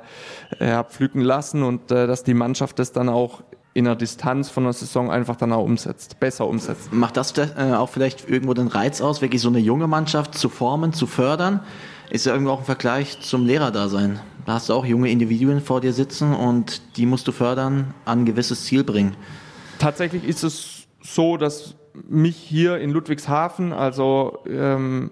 ja, 0.59 0.83
pflücken 0.83 1.21
lassen 1.21 1.63
und 1.63 1.91
äh, 1.91 2.07
dass 2.07 2.23
die 2.23 2.33
Mannschaft 2.33 2.79
das 2.79 2.91
dann 2.91 3.09
auch 3.09 3.43
in 3.73 3.85
der 3.85 3.95
Distanz 3.95 4.49
von 4.49 4.63
der 4.63 4.73
Saison 4.73 5.11
einfach 5.11 5.35
dann 5.35 5.51
auch 5.51 5.63
umsetzt, 5.63 6.19
besser 6.21 6.47
umsetzt. 6.47 6.93
Macht 6.93 7.17
das 7.17 7.37
äh, 7.37 7.73
auch 7.73 7.89
vielleicht 7.89 8.29
irgendwo 8.29 8.53
den 8.53 8.67
Reiz 8.67 9.01
aus, 9.01 9.21
wirklich 9.21 9.41
so 9.41 9.49
eine 9.49 9.59
junge 9.59 9.87
Mannschaft 9.87 10.35
zu 10.35 10.47
formen, 10.47 10.93
zu 10.93 11.07
fördern? 11.07 11.59
Ist 12.09 12.25
ja 12.25 12.31
irgendwo 12.31 12.53
auch 12.53 12.59
ein 12.59 12.65
Vergleich 12.65 13.19
zum 13.19 13.45
Lehrerdasein. 13.45 14.21
Da 14.45 14.53
hast 14.53 14.69
du 14.69 14.73
auch 14.73 14.85
junge 14.85 15.09
Individuen 15.09 15.59
vor 15.59 15.81
dir 15.81 15.91
sitzen 15.91 16.33
und 16.33 16.97
die 16.97 17.05
musst 17.05 17.27
du 17.27 17.33
fördern, 17.33 17.93
an 18.05 18.19
ein 18.19 18.25
gewisses 18.25 18.63
Ziel 18.63 18.85
bringen. 18.85 19.17
Tatsächlich 19.77 20.23
ist 20.23 20.43
es 20.43 20.87
so, 21.01 21.35
dass 21.35 21.75
mich 22.07 22.37
hier 22.37 22.77
in 22.77 22.91
Ludwigshafen, 22.91 23.73
also 23.73 24.39
ähm, 24.47 25.11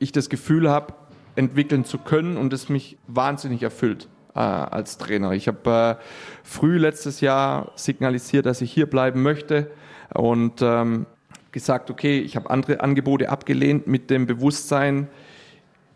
ich 0.00 0.10
das 0.10 0.28
Gefühl 0.28 0.68
habe, 0.68 0.94
entwickeln 1.36 1.84
zu 1.84 1.98
können 1.98 2.36
und 2.36 2.52
es 2.52 2.68
mich 2.68 2.98
wahnsinnig 3.06 3.62
erfüllt 3.62 4.08
äh, 4.34 4.40
als 4.40 4.98
Trainer. 4.98 5.32
Ich 5.32 5.48
habe 5.48 5.98
äh, 6.00 6.04
früh 6.42 6.78
letztes 6.78 7.20
Jahr 7.20 7.72
signalisiert, 7.76 8.46
dass 8.46 8.60
ich 8.60 8.72
hier 8.72 8.86
bleiben 8.86 9.22
möchte 9.22 9.70
und 10.14 10.62
ähm, 10.62 11.06
gesagt, 11.52 11.90
okay, 11.90 12.18
ich 12.18 12.36
habe 12.36 12.50
andere 12.50 12.80
Angebote 12.80 13.28
abgelehnt 13.28 13.86
mit 13.86 14.10
dem 14.10 14.26
Bewusstsein, 14.26 15.08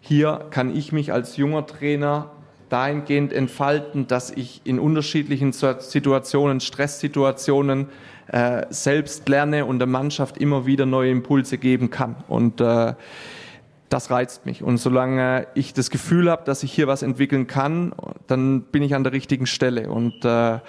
hier 0.00 0.46
kann 0.50 0.74
ich 0.74 0.92
mich 0.92 1.12
als 1.12 1.37
junger 1.37 1.66
Trainer 1.66 2.31
dahingehend 2.70 3.33
entfalten, 3.33 4.07
dass 4.07 4.31
ich 4.31 4.62
in 4.64 4.79
unterschiedlichen 4.79 5.53
Situationen, 5.53 6.61
Stresssituationen 6.61 7.88
äh, 8.29 8.66
selbst 8.70 9.29
lerne 9.29 9.66
und 9.66 9.79
der 9.81 9.88
Mannschaft 9.88 10.38
immer 10.38 10.64
wieder 10.64 10.87
neue 10.87 11.11
Impulse 11.11 11.59
geben 11.59 11.90
kann. 11.90 12.16
Und 12.29 12.61
äh, 12.61 12.94
das 13.90 14.11
reizt 14.11 14.46
mich. 14.46 14.62
Und 14.62 14.79
solange 14.79 15.46
ich 15.55 15.74
das 15.74 15.90
Gefühl 15.90 16.31
habe, 16.31 16.44
dass 16.44 16.62
ich 16.62 16.72
hier 16.72 16.87
was 16.87 17.03
entwickeln 17.03 17.46
kann, 17.46 17.92
dann 18.29 18.62
bin 18.62 18.83
ich 18.83 18.94
an 18.94 19.05
der 19.05 19.12
richtigen 19.12 19.46
Stelle. 19.46 19.90
Und 19.90 20.24
äh, 20.24 20.61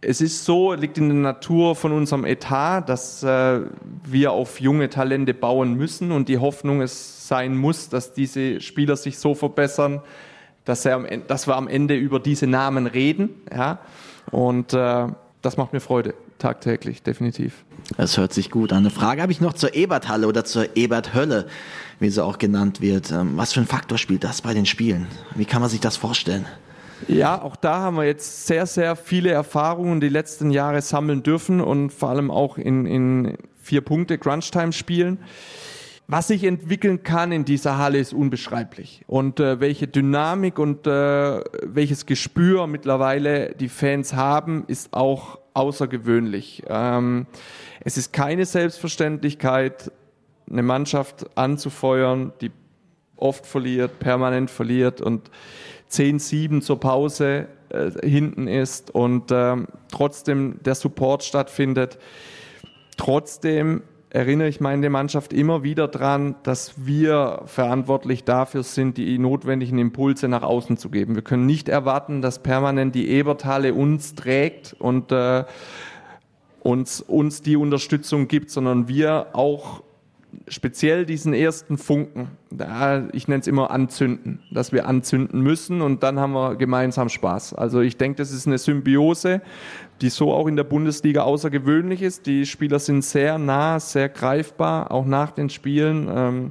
es 0.00 0.20
ist 0.20 0.44
so, 0.44 0.72
liegt 0.72 0.98
in 0.98 1.08
der 1.08 1.18
Natur 1.18 1.76
von 1.76 1.92
unserem 1.92 2.24
Etat, 2.24 2.88
dass 2.88 3.22
äh, 3.22 3.60
wir 4.04 4.32
auf 4.32 4.60
junge 4.60 4.88
Talente 4.88 5.34
bauen 5.34 5.74
müssen 5.74 6.10
und 6.10 6.28
die 6.28 6.38
Hoffnung 6.38 6.80
es 6.80 7.28
sein 7.28 7.56
muss, 7.56 7.90
dass 7.90 8.14
diese 8.14 8.60
Spieler 8.60 8.96
sich 8.96 9.18
so 9.18 9.34
verbessern, 9.34 10.00
dass, 10.64 10.86
am, 10.86 11.06
dass 11.26 11.46
wir 11.46 11.56
am 11.56 11.68
Ende 11.68 11.96
über 11.96 12.18
diese 12.18 12.46
Namen 12.46 12.86
reden. 12.86 13.30
Ja? 13.54 13.78
Und 14.30 14.72
äh, 14.72 15.06
das 15.42 15.58
macht 15.58 15.74
mir 15.74 15.80
Freude, 15.80 16.14
tagtäglich, 16.38 17.02
definitiv. 17.02 17.64
Das 17.96 18.16
hört 18.16 18.32
sich 18.32 18.50
gut 18.50 18.72
an. 18.72 18.78
Eine 18.78 18.90
Frage 18.90 19.22
habe 19.22 19.32
ich 19.32 19.40
noch 19.40 19.52
zur 19.52 19.74
Eberthalle 19.74 20.26
oder 20.26 20.44
zur 20.44 20.76
Eberthölle, 20.76 21.46
wie 22.00 22.10
sie 22.10 22.24
auch 22.24 22.38
genannt 22.38 22.80
wird. 22.80 23.10
Ähm, 23.10 23.36
was 23.36 23.52
für 23.52 23.60
ein 23.60 23.66
Faktor 23.66 23.98
spielt 23.98 24.24
das 24.24 24.42
bei 24.42 24.54
den 24.54 24.66
Spielen? 24.66 25.06
Wie 25.34 25.44
kann 25.44 25.60
man 25.60 25.70
sich 25.70 25.80
das 25.80 25.96
vorstellen? 25.96 26.46
Ja, 27.08 27.42
auch 27.42 27.56
da 27.56 27.80
haben 27.80 27.96
wir 27.96 28.04
jetzt 28.04 28.46
sehr, 28.46 28.66
sehr 28.66 28.96
viele 28.96 29.30
Erfahrungen 29.30 30.00
die 30.00 30.08
letzten 30.08 30.50
Jahre 30.50 30.80
sammeln 30.80 31.22
dürfen 31.22 31.60
und 31.60 31.90
vor 31.90 32.10
allem 32.10 32.30
auch 32.30 32.56
in, 32.56 32.86
in 32.86 33.36
vier 33.60 33.82
Punkte 33.82 34.18
Crunch-Time-Spielen. 34.18 35.18
Was 36.06 36.28
sich 36.28 36.44
entwickeln 36.44 37.02
kann 37.02 37.32
in 37.32 37.46
dieser 37.46 37.78
Halle 37.78 37.98
ist 37.98 38.12
unbeschreiblich. 38.12 39.02
Und 39.06 39.40
äh, 39.40 39.60
welche 39.60 39.88
Dynamik 39.88 40.58
und 40.58 40.86
äh, 40.86 41.40
welches 41.62 42.04
Gespür 42.04 42.66
mittlerweile 42.66 43.54
die 43.54 43.70
Fans 43.70 44.12
haben, 44.12 44.64
ist 44.66 44.92
auch 44.92 45.38
außergewöhnlich. 45.54 46.64
Ähm, 46.68 47.26
es 47.80 47.96
ist 47.96 48.12
keine 48.12 48.44
Selbstverständlichkeit, 48.44 49.90
eine 50.50 50.62
Mannschaft 50.62 51.26
anzufeuern, 51.36 52.32
die 52.40 52.50
oft 53.16 53.46
verliert, 53.46 53.98
permanent 54.00 54.50
verliert 54.50 55.00
und 55.00 55.30
10-7 55.90 56.60
zur 56.60 56.80
Pause 56.80 57.48
äh, 57.70 57.90
hinten 58.06 58.48
ist 58.48 58.90
und 58.90 59.30
ähm, 59.30 59.68
trotzdem 59.90 60.60
der 60.64 60.74
Support 60.74 61.24
stattfindet. 61.24 61.98
Trotzdem 62.96 63.82
erinnere 64.14 64.46
ich 64.46 64.60
meine 64.60 64.90
Mannschaft 64.90 65.32
immer 65.32 65.64
wieder 65.64 65.88
daran, 65.88 66.36
dass 66.44 66.86
wir 66.86 67.42
verantwortlich 67.46 68.22
dafür 68.22 68.62
sind, 68.62 68.96
die 68.96 69.18
notwendigen 69.18 69.76
Impulse 69.78 70.28
nach 70.28 70.44
außen 70.44 70.76
zu 70.76 70.88
geben. 70.88 71.16
Wir 71.16 71.22
können 71.22 71.46
nicht 71.46 71.68
erwarten, 71.68 72.22
dass 72.22 72.38
permanent 72.38 72.94
die 72.94 73.08
Eberthalle 73.08 73.74
uns 73.74 74.14
trägt 74.14 74.76
und 74.78 75.10
äh, 75.10 75.42
uns, 76.60 77.00
uns 77.00 77.42
die 77.42 77.56
Unterstützung 77.56 78.28
gibt, 78.28 78.50
sondern 78.50 78.86
wir 78.86 79.26
auch 79.32 79.82
speziell 80.48 81.06
diesen 81.06 81.34
ersten 81.34 81.78
Funken, 81.78 82.28
ich 83.12 83.28
nenne 83.28 83.40
es 83.40 83.46
immer 83.46 83.70
anzünden, 83.70 84.40
dass 84.52 84.72
wir 84.72 84.86
anzünden 84.86 85.40
müssen 85.40 85.80
und 85.80 86.02
dann 86.02 86.18
haben 86.20 86.32
wir 86.32 86.56
gemeinsam 86.56 87.08
Spaß. 87.08 87.54
Also 87.54 87.80
ich 87.80 87.96
denke, 87.96 88.16
das 88.16 88.30
ist 88.30 88.46
eine 88.46 88.58
Symbiose, 88.58 89.40
die 90.00 90.10
so 90.10 90.32
auch 90.32 90.46
in 90.46 90.56
der 90.56 90.64
Bundesliga 90.64 91.22
außergewöhnlich 91.22 92.02
ist. 92.02 92.26
Die 92.26 92.46
Spieler 92.46 92.78
sind 92.78 93.04
sehr 93.04 93.38
nah, 93.38 93.80
sehr 93.80 94.08
greifbar, 94.08 94.90
auch 94.90 95.06
nach 95.06 95.30
den 95.30 95.50
Spielen. 95.50 96.08
Ähm, 96.12 96.50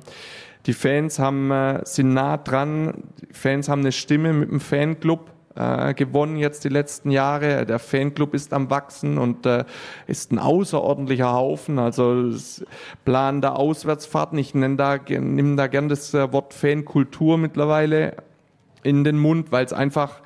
die 0.66 0.74
Fans 0.74 1.20
haben, 1.20 1.52
äh, 1.52 1.82
sind 1.84 2.14
nah 2.14 2.38
dran, 2.38 2.94
die 3.22 3.34
Fans 3.34 3.68
haben 3.68 3.82
eine 3.82 3.92
Stimme 3.92 4.34
mit 4.34 4.50
dem 4.50 4.60
Fanclub 4.60 5.33
äh, 5.56 5.94
gewonnen 5.94 6.38
jetzt 6.38 6.64
die 6.64 6.70
letzten 6.70 7.12
Jahre. 7.12 7.66
Der 7.66 7.80
Fanclub 7.80 8.34
ist 8.34 8.54
am 8.54 8.70
wachsen 8.70 9.18
und 9.18 9.46
äh, 9.46 9.66
ist 10.08 10.32
ein 10.32 10.40
außerordentlicher 10.40 11.32
Haufen. 11.32 11.80
Also 11.80 12.32
Plan 13.06 13.42
der 13.42 13.58
Auswärtsfahrten. 13.58 14.38
Ich 14.38 14.56
nenne 14.56 14.76
da, 14.76 14.98
nehme 14.98 15.56
da 15.56 15.68
gern 15.68 15.90
das 15.90 16.14
äh, 16.14 16.32
Wort 16.32 16.54
Fankultur 16.54 17.38
mittlerweile 17.38 18.18
in 18.84 19.04
den 19.04 19.18
Mund, 19.18 19.52
weil 19.52 19.66
es 19.66 19.74
einfach 19.74 20.22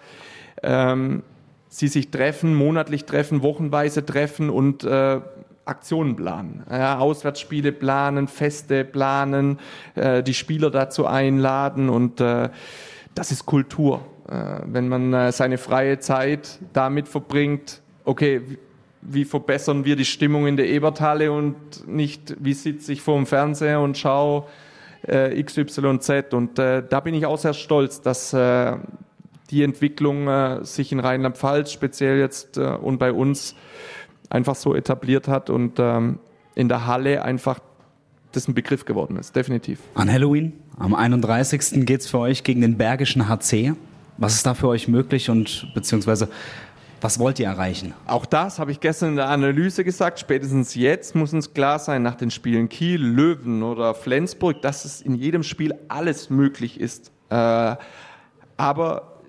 ähm, 0.64 1.24
sie 1.70 1.88
sich 1.88 2.12
treffen, 2.12 2.56
monatlich 2.56 3.06
treffen, 3.06 3.42
wochenweise 3.44 4.06
treffen 4.06 4.50
und 4.50 4.84
äh, 4.84 5.22
Aktionen 5.66 6.16
planen, 6.16 6.64
ja, 6.72 6.98
Auswärtsspiele 6.98 7.74
planen, 7.74 8.28
Feste 8.30 8.86
planen, 8.86 9.60
äh, 9.96 10.24
die 10.24 10.34
Spieler 10.34 10.72
dazu 10.72 11.06
einladen 11.06 11.90
und 11.90 12.22
äh, 12.22 12.50
das 13.14 13.32
ist 13.32 13.46
Kultur. 13.46 14.02
Äh, 14.30 14.62
wenn 14.66 14.90
man 14.90 15.14
äh, 15.14 15.32
seine 15.32 15.58
freie 15.58 16.00
Zeit 16.00 16.60
damit 16.74 17.08
verbringt, 17.08 17.82
okay, 18.04 18.42
wie 19.02 19.26
verbessern 19.26 19.86
wir 19.86 19.96
die 19.96 20.06
Stimmung 20.06 20.48
in 20.48 20.58
der 20.58 20.68
Eberthalle 20.68 21.32
und 21.32 21.88
nicht, 21.88 22.36
wie 22.40 22.54
sitze 22.54 22.92
ich 22.92 23.02
vor 23.02 23.16
dem 23.16 23.26
Fernseher 23.26 23.80
und 23.80 23.98
schaue 23.98 24.46
äh, 25.04 25.42
XYZ. 25.42 26.34
Und 26.34 26.58
da 26.58 27.00
bin 27.00 27.14
ich 27.14 27.26
auch 27.26 27.38
sehr 27.38 27.54
stolz, 27.54 28.02
dass 28.02 28.36
die 29.50 29.64
Entwicklung 29.64 30.66
sich 30.66 30.92
in 30.92 31.00
Rheinland-Pfalz 31.00 31.72
speziell 31.72 32.18
jetzt 32.18 32.58
und 32.58 32.98
bei 32.98 33.14
uns 33.14 33.56
einfach 34.30 34.56
so 34.56 34.76
etabliert 34.76 35.30
hat 35.30 35.50
und 35.50 35.80
ähm, 35.80 36.20
in 36.56 36.68
der 36.68 36.86
Halle 36.86 37.24
einfach 37.24 37.60
das 38.32 38.48
ein 38.48 38.54
Begriff 38.54 38.84
geworden 38.84 39.18
ist, 39.18 39.36
definitiv. 39.36 39.80
An 39.94 40.12
Halloween, 40.12 40.54
am 40.78 40.94
31. 40.94 41.86
geht 41.86 42.02
es 42.02 42.10
für 42.10 42.20
euch 42.20 42.44
gegen 42.44 42.62
den 42.62 42.78
Bergischen 42.78 43.30
HC. 43.30 43.74
Was 44.18 44.34
ist 44.34 44.46
da 44.46 44.54
für 44.54 44.68
euch 44.68 44.88
möglich 44.88 45.30
und 45.30 45.72
beziehungsweise 45.74 46.30
was 47.02 47.20
wollt 47.20 47.40
ihr 47.40 47.46
erreichen? 47.46 47.94
Auch 48.08 48.26
das 48.26 48.58
habe 48.58 48.72
ich 48.72 48.80
gestern 48.80 49.10
in 49.10 49.16
der 49.18 49.30
Analyse 49.30 49.84
gesagt. 49.84 50.20
Spätestens 50.20 50.74
jetzt 50.74 51.16
muss 51.16 51.32
uns 51.32 51.54
klar 51.54 51.78
sein, 51.78 52.02
nach 52.02 52.16
den 52.16 52.32
Spielen 52.32 52.70
Kiel, 52.70 53.02
Löwen 53.02 53.62
oder 53.62 53.94
Flensburg, 53.94 54.62
dass 54.64 54.84
es 54.84 55.02
in 55.02 55.14
jedem 55.14 55.44
Spiel 55.44 55.76
alles 55.90 56.32
möglich 56.32 56.80
ist. 56.80 57.12
Äh, 57.30 57.76
aber 58.58 59.22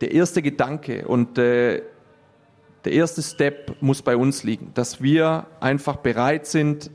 der 0.00 0.12
erste 0.12 0.42
Gedanke 0.42 1.08
und 1.08 1.36
äh, 1.38 1.82
der 2.84 2.92
erste 2.92 3.22
Step 3.22 3.76
muss 3.80 4.02
bei 4.02 4.16
uns 4.16 4.44
liegen, 4.44 4.70
dass 4.74 5.02
wir 5.02 5.46
einfach 5.60 5.96
bereit 5.96 6.46
sind, 6.46 6.90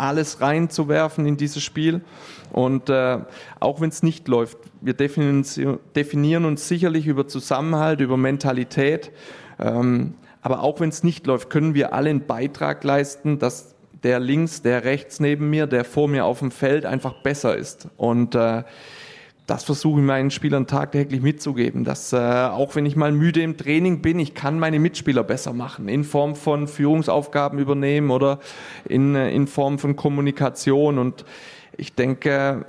alles 0.00 0.40
reinzuwerfen 0.40 1.26
in 1.26 1.36
dieses 1.36 1.62
Spiel. 1.62 2.00
Und 2.52 2.88
äh, 2.90 3.18
auch 3.60 3.80
wenn 3.80 3.90
es 3.90 4.02
nicht 4.02 4.26
läuft, 4.28 4.58
wir 4.80 4.94
definieren, 4.94 5.78
definieren, 5.94 6.44
uns 6.44 6.66
sicherlich 6.66 7.06
über 7.06 7.28
Zusammenhalt, 7.28 8.00
über 8.00 8.16
Mentalität. 8.16 9.12
Ähm, 9.58 10.14
aber 10.42 10.62
auch 10.62 10.80
wenn 10.80 10.88
es 10.88 11.04
nicht 11.04 11.26
läuft, 11.26 11.50
können 11.50 11.74
wir 11.74 11.92
alle 11.92 12.10
einen 12.10 12.26
Beitrag 12.26 12.82
leisten, 12.82 13.38
dass 13.38 13.74
der 14.02 14.18
links, 14.18 14.62
der 14.62 14.84
rechts 14.84 15.20
neben 15.20 15.50
mir, 15.50 15.66
der 15.66 15.84
vor 15.84 16.08
mir 16.08 16.24
auf 16.24 16.38
dem 16.38 16.50
Feld 16.50 16.86
einfach 16.86 17.22
besser 17.22 17.56
ist. 17.56 17.88
Und 17.96 18.34
äh, 18.34 18.64
das 19.50 19.64
versuche 19.64 19.98
ich 19.98 20.06
meinen 20.06 20.30
Spielern 20.30 20.68
tagtäglich 20.68 21.22
mitzugeben, 21.22 21.82
dass 21.82 22.12
äh, 22.12 22.16
auch 22.16 22.76
wenn 22.76 22.86
ich 22.86 22.94
mal 22.94 23.10
müde 23.10 23.42
im 23.42 23.56
Training 23.56 24.00
bin, 24.00 24.20
ich 24.20 24.34
kann 24.34 24.60
meine 24.60 24.78
Mitspieler 24.78 25.24
besser 25.24 25.52
machen, 25.52 25.88
in 25.88 26.04
Form 26.04 26.36
von 26.36 26.68
Führungsaufgaben 26.68 27.58
übernehmen 27.58 28.12
oder 28.12 28.38
in, 28.88 29.16
äh, 29.16 29.32
in 29.32 29.48
Form 29.48 29.80
von 29.80 29.96
Kommunikation. 29.96 30.98
Und 30.98 31.24
ich 31.76 31.96
denke, 31.96 32.64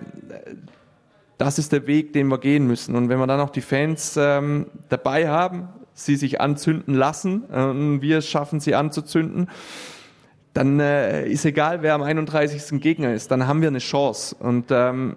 das 1.38 1.60
ist 1.60 1.72
der 1.72 1.86
Weg, 1.86 2.14
den 2.14 2.30
wir 2.30 2.40
gehen 2.40 2.66
müssen. 2.66 2.96
Und 2.96 3.10
wenn 3.10 3.20
wir 3.20 3.28
dann 3.28 3.42
auch 3.42 3.52
die 3.52 3.62
Fans 3.62 4.18
ähm, 4.18 4.66
dabei 4.90 5.30
haben, 5.30 5.70
sie 5.94 6.16
sich 6.16 6.42
anzünden 6.42 6.96
lassen 6.96 7.44
äh, 7.52 8.02
wir 8.02 8.24
schaffen, 8.24 8.60
sie 8.60 8.74
anzuzünden, 8.74 9.52
dann 10.56 10.80
äh, 10.80 11.28
ist 11.28 11.46
egal, 11.46 11.84
wer 11.84 11.94
am 11.94 12.02
31. 12.02 12.82
Gegner 12.82 13.14
ist, 13.14 13.30
dann 13.30 13.46
haben 13.46 13.62
wir 13.62 13.68
eine 13.68 13.78
Chance. 13.78 14.36
Und 14.40 14.72
ähm, 14.72 15.16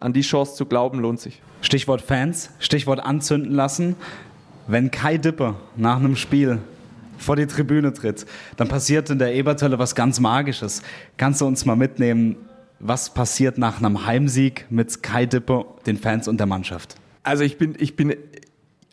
an 0.00 0.12
die 0.12 0.22
Chance 0.22 0.54
zu 0.54 0.66
glauben, 0.66 1.00
lohnt 1.00 1.20
sich. 1.20 1.40
Stichwort 1.60 2.02
Fans, 2.02 2.50
Stichwort 2.58 3.00
anzünden 3.00 3.52
lassen. 3.52 3.96
Wenn 4.66 4.90
Kai 4.90 5.18
Dipper 5.18 5.56
nach 5.76 5.96
einem 5.96 6.16
Spiel 6.16 6.58
vor 7.18 7.36
die 7.36 7.46
Tribüne 7.46 7.92
tritt, 7.92 8.26
dann 8.56 8.68
passiert 8.68 9.10
in 9.10 9.18
der 9.18 9.34
Ebertölle 9.34 9.78
was 9.78 9.94
ganz 9.94 10.20
Magisches. 10.20 10.82
Kannst 11.16 11.40
du 11.40 11.46
uns 11.46 11.64
mal 11.64 11.76
mitnehmen, 11.76 12.36
was 12.80 13.14
passiert 13.14 13.56
nach 13.58 13.78
einem 13.78 14.06
Heimsieg 14.06 14.66
mit 14.70 15.02
Kai 15.02 15.26
Dipper, 15.26 15.64
den 15.86 15.96
Fans 15.96 16.28
und 16.28 16.38
der 16.38 16.46
Mannschaft? 16.46 16.96
Also 17.22 17.44
ich 17.44 17.56
bin, 17.56 17.74
ich 17.78 17.96
bin 17.96 18.14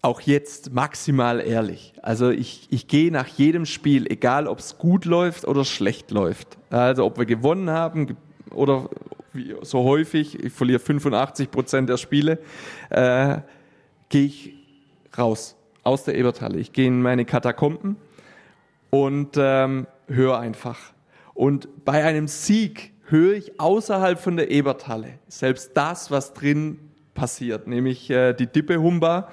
auch 0.02 0.22
jetzt 0.22 0.74
maximal 0.74 1.40
ehrlich. 1.40 1.94
Also 2.02 2.30
ich, 2.30 2.68
ich 2.72 2.88
gehe 2.88 3.12
nach 3.12 3.28
jedem 3.28 3.66
Spiel, 3.66 4.10
egal 4.10 4.48
ob 4.48 4.60
es 4.60 4.78
gut 4.78 5.06
läuft 5.06 5.46
oder 5.46 5.66
schlecht 5.66 6.12
läuft. 6.12 6.58
Also 6.70 7.06
ob 7.06 7.18
wir 7.18 7.26
gewonnen 7.26 7.70
haben 7.70 8.18
oder 8.52 8.90
wie 9.34 9.56
so 9.62 9.84
häufig, 9.84 10.44
ich 10.44 10.54
verliere 10.54 10.80
85 10.80 11.52
Prozent 11.52 11.89
der 11.89 11.98
Spiele, 11.98 12.39
äh, 12.89 13.38
gehe 14.10 14.26
ich 14.26 14.54
raus 15.17 15.56
aus 15.84 16.04
der 16.04 16.15
Eberthalle. 16.15 16.60
Ich 16.60 16.74
gehe 16.74 16.88
in 16.88 17.02
meine 17.02 17.26
Katakomben 17.26 17.96
und 18.89 19.38
ähm, 19.38 19.88
höre 20.08 20.39
einfach. 20.39 20.80
Und 21.34 21.86
bei 21.86 22.04
einem 22.04 22.28
Sieg 22.28 22.94
höre 23.06 23.34
ich 23.34 23.60
außerhalb 23.60 24.20
von 24.20 24.38
der 24.38 24.52
Eberthalle 24.52 25.20
selbst 25.28 25.72
das, 25.76 26.12
was 26.12 26.34
drin 26.34 26.80
passiert, 27.13 27.67
nämlich 27.67 28.10
äh, 28.10 28.34
die 28.34 28.48
Dippe 28.48 28.78
Humba 28.82 29.32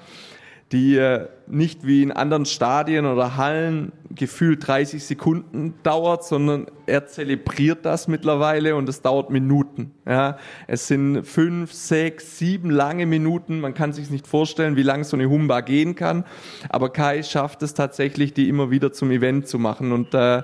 die 0.72 0.96
äh, 0.96 1.28
nicht 1.46 1.87
wie 1.87 2.02
in 2.02 2.12
anderen 2.12 2.44
Stadien 2.44 3.07
oder 3.07 3.37
Hallen 3.37 3.92
gefühlt 4.11 4.66
30 4.66 5.02
Sekunden 5.02 5.74
dauert, 5.83 6.24
sondern 6.24 6.66
er 6.87 7.07
zelebriert 7.07 7.87
das 7.87 8.09
mittlerweile 8.09 8.76
und 8.76 8.88
es 8.88 9.00
dauert 9.00 9.31
Minuten. 9.31 9.92
Ja, 10.07 10.37
es 10.66 10.87
sind 10.87 11.24
fünf, 11.24 11.72
sechs, 11.72 12.38
sieben 12.38 12.70
lange 12.70 13.07
Minuten. 13.07 13.61
Man 13.61 13.74
kann 13.74 13.92
sich 13.92 14.11
nicht 14.11 14.26
vorstellen, 14.26 14.76
wie 14.76 14.83
lang 14.83 15.04
so 15.04 15.16
eine 15.16 15.28
Humba 15.28 15.61
gehen 15.61 15.94
kann. 15.94 16.24
Aber 16.68 16.90
Kai 16.92 17.22
schafft 17.22 17.62
es 17.62 17.74
tatsächlich, 17.74 18.35
die 18.35 18.48
immer 18.48 18.70
wieder 18.70 18.92
zum 18.92 19.11
Event 19.11 19.46
zu 19.46 19.59
machen 19.59 19.92
und 19.92 20.12
äh, 20.14 20.42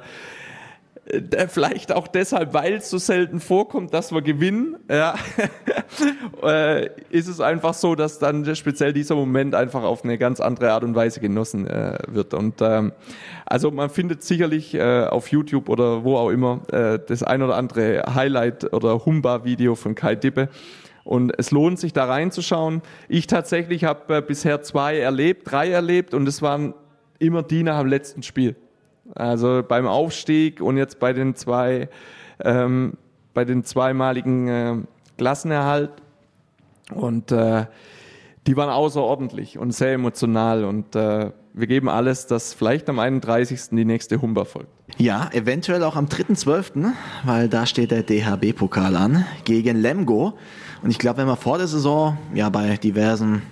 vielleicht 1.48 1.92
auch 1.92 2.08
deshalb, 2.08 2.54
weil 2.54 2.74
es 2.74 2.88
so 2.88 2.98
selten 2.98 3.40
vorkommt, 3.40 3.92
dass 3.92 4.12
wir 4.12 4.22
gewinnen, 4.22 4.76
ja, 4.90 5.14
äh, 6.42 6.88
ist 7.10 7.28
es 7.28 7.40
einfach 7.40 7.74
so, 7.74 7.94
dass 7.94 8.18
dann 8.18 8.56
speziell 8.56 8.92
dieser 8.92 9.14
Moment 9.14 9.54
einfach 9.54 9.82
auf 9.82 10.04
eine 10.04 10.16
ganz 10.16 10.40
andere 10.40 10.72
Art 10.72 10.82
und 10.82 10.94
Weise 10.94 11.20
genossen 11.20 11.66
äh, 11.66 11.98
wird. 12.08 12.32
Und 12.32 12.60
ähm, 12.62 12.92
also 13.44 13.70
man 13.70 13.90
findet 13.90 14.22
sicherlich 14.22 14.74
äh, 14.74 15.04
auf 15.04 15.28
YouTube 15.28 15.68
oder 15.68 16.04
wo 16.04 16.16
auch 16.16 16.30
immer 16.30 16.62
äh, 16.72 16.98
das 17.06 17.22
ein 17.22 17.42
oder 17.42 17.56
andere 17.56 18.04
Highlight 18.14 18.72
oder 18.72 19.04
Humba-Video 19.04 19.74
von 19.74 19.94
Kai 19.94 20.14
Dippe. 20.14 20.48
Und 21.04 21.38
es 21.38 21.50
lohnt 21.50 21.78
sich 21.78 21.92
da 21.92 22.06
reinzuschauen. 22.06 22.80
Ich 23.08 23.26
tatsächlich 23.26 23.84
habe 23.84 24.16
äh, 24.16 24.22
bisher 24.22 24.62
zwei 24.62 24.98
erlebt, 24.98 25.50
drei 25.50 25.70
erlebt 25.70 26.14
und 26.14 26.26
es 26.26 26.40
waren 26.40 26.72
immer 27.18 27.42
die 27.42 27.62
nach 27.62 27.80
dem 27.80 27.88
letzten 27.88 28.22
Spiel. 28.22 28.56
Also 29.14 29.62
beim 29.66 29.86
Aufstieg 29.86 30.60
und 30.60 30.76
jetzt 30.76 30.98
bei 30.98 31.12
den 31.12 31.34
zwei, 31.34 31.88
ähm, 32.40 32.94
bei 33.32 33.44
den 33.44 33.64
zweimaligen 33.64 34.48
äh, 34.48 34.76
Klassenerhalt. 35.16 35.90
Und 36.92 37.32
äh, 37.32 37.66
die 38.46 38.56
waren 38.56 38.70
außerordentlich 38.70 39.58
und 39.58 39.72
sehr 39.72 39.92
emotional 39.94 40.64
und 40.64 40.94
äh, 40.96 41.30
wir 41.56 41.68
geben 41.68 41.88
alles, 41.88 42.26
dass 42.26 42.52
vielleicht 42.52 42.88
am 42.90 42.98
31. 42.98 43.70
die 43.70 43.84
nächste 43.84 44.20
Humber 44.20 44.44
folgt. 44.44 44.68
Ja, 44.98 45.30
eventuell 45.32 45.84
auch 45.84 45.94
am 45.94 46.06
3.12., 46.06 46.90
weil 47.24 47.48
da 47.48 47.64
steht 47.64 47.92
der 47.92 48.02
DHB-Pokal 48.02 48.96
an 48.96 49.24
gegen 49.44 49.76
Lemgo. 49.76 50.34
Und 50.82 50.90
ich 50.90 50.98
glaube, 50.98 51.18
wenn 51.18 51.28
wir 51.28 51.36
vor 51.36 51.58
der 51.58 51.68
Saison 51.68 52.18
ja 52.34 52.50
bei 52.50 52.76
diversen 52.76 53.42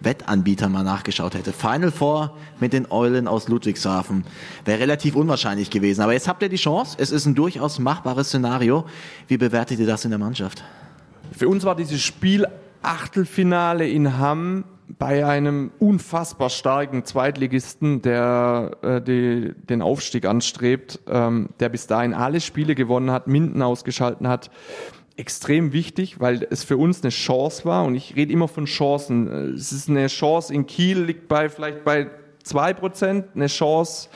Wettanbieter 0.00 0.68
mal 0.68 0.84
nachgeschaut 0.84 1.34
hätte. 1.34 1.52
Final 1.52 1.90
Four 1.90 2.36
mit 2.60 2.72
den 2.72 2.90
Eulen 2.90 3.28
aus 3.28 3.48
Ludwigshafen 3.48 4.24
wäre 4.64 4.80
relativ 4.80 5.16
unwahrscheinlich 5.16 5.70
gewesen. 5.70 6.02
Aber 6.02 6.12
jetzt 6.12 6.28
habt 6.28 6.42
ihr 6.42 6.48
die 6.48 6.56
Chance. 6.56 6.96
Es 6.98 7.10
ist 7.10 7.26
ein 7.26 7.34
durchaus 7.34 7.78
machbares 7.78 8.28
Szenario. 8.28 8.84
Wie 9.26 9.38
bewertet 9.38 9.80
ihr 9.80 9.86
das 9.86 10.04
in 10.04 10.10
der 10.10 10.18
Mannschaft? 10.18 10.62
Für 11.32 11.48
uns 11.48 11.64
war 11.64 11.74
dieses 11.74 12.00
Spiel 12.02 12.46
Achtelfinale 12.82 13.88
in 13.88 14.18
Hamm 14.18 14.64
bei 14.98 15.26
einem 15.26 15.70
unfassbar 15.78 16.48
starken 16.48 17.04
Zweitligisten, 17.04 18.00
der 18.00 18.76
äh, 18.82 19.02
die, 19.02 19.52
den 19.68 19.82
Aufstieg 19.82 20.24
anstrebt, 20.24 21.00
ähm, 21.08 21.50
der 21.60 21.68
bis 21.68 21.86
dahin 21.86 22.14
alle 22.14 22.40
Spiele 22.40 22.74
gewonnen 22.74 23.10
hat, 23.10 23.26
Minden 23.26 23.60
ausgeschalten 23.60 24.28
hat, 24.28 24.50
extrem 25.18 25.72
wichtig, 25.72 26.20
weil 26.20 26.46
es 26.50 26.64
für 26.64 26.76
uns 26.76 27.02
eine 27.02 27.10
Chance 27.10 27.64
war. 27.64 27.84
Und 27.84 27.94
ich 27.94 28.16
rede 28.16 28.32
immer 28.32 28.48
von 28.48 28.64
Chancen. 28.64 29.54
Es 29.54 29.72
ist 29.72 29.88
eine 29.88 30.06
Chance 30.06 30.54
in 30.54 30.66
Kiel, 30.66 31.00
liegt 31.00 31.28
bei 31.28 31.48
vielleicht 31.48 31.84
bei 31.84 32.08
zwei 32.42 32.72
Prozent, 32.72 33.26
eine 33.34 33.48
Chance 33.48 34.08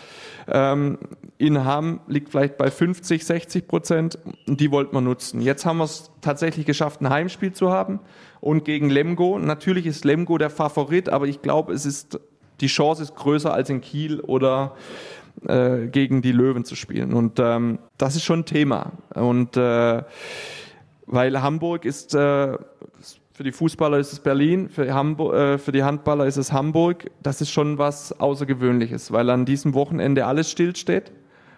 ähm, 0.48 0.98
in 1.38 1.64
Hamm 1.64 2.00
liegt 2.06 2.30
vielleicht 2.30 2.56
bei 2.56 2.70
50, 2.70 3.24
60 3.24 3.66
Prozent 3.66 4.18
und 4.46 4.60
die 4.60 4.70
wollten 4.70 4.94
wir 4.94 5.00
nutzen. 5.00 5.40
Jetzt 5.40 5.64
haben 5.64 5.78
wir 5.78 5.84
es 5.84 6.10
tatsächlich 6.20 6.66
geschafft, 6.66 7.00
ein 7.00 7.10
Heimspiel 7.10 7.52
zu 7.52 7.70
haben 7.70 8.00
und 8.40 8.64
gegen 8.64 8.90
Lemgo. 8.90 9.38
Natürlich 9.38 9.86
ist 9.86 10.04
Lemgo 10.04 10.38
der 10.38 10.50
Favorit, 10.50 11.08
aber 11.08 11.26
ich 11.26 11.42
glaube, 11.42 11.72
es 11.72 11.86
ist 11.86 12.20
die 12.60 12.68
Chance 12.68 13.02
ist 13.02 13.16
größer 13.16 13.52
als 13.52 13.70
in 13.70 13.80
Kiel 13.80 14.20
oder 14.20 14.76
äh, 15.48 15.88
gegen 15.88 16.22
die 16.22 16.32
Löwen 16.32 16.64
zu 16.64 16.76
spielen. 16.76 17.12
Und 17.12 17.40
ähm, 17.40 17.78
das 17.98 18.14
ist 18.14 18.22
schon 18.22 18.40
ein 18.40 18.44
Thema. 18.44 18.92
Und 19.14 19.56
äh, 19.56 20.02
weil 21.06 21.40
Hamburg 21.42 21.84
ist 21.84 22.14
äh, 22.14 22.56
für 23.34 23.44
die 23.44 23.52
Fußballer 23.52 23.98
ist 23.98 24.12
es 24.12 24.20
Berlin, 24.20 24.68
für, 24.68 24.92
Hamburg, 24.92 25.34
äh, 25.34 25.58
für 25.58 25.72
die 25.72 25.82
Handballer 25.82 26.26
ist 26.26 26.36
es 26.36 26.52
Hamburg. 26.52 27.10
Das 27.22 27.40
ist 27.40 27.50
schon 27.50 27.78
was 27.78 28.18
Außergewöhnliches, 28.20 29.10
weil 29.12 29.30
an 29.30 29.44
diesem 29.44 29.74
Wochenende 29.74 30.26
alles 30.26 30.50
stillsteht 30.50 31.12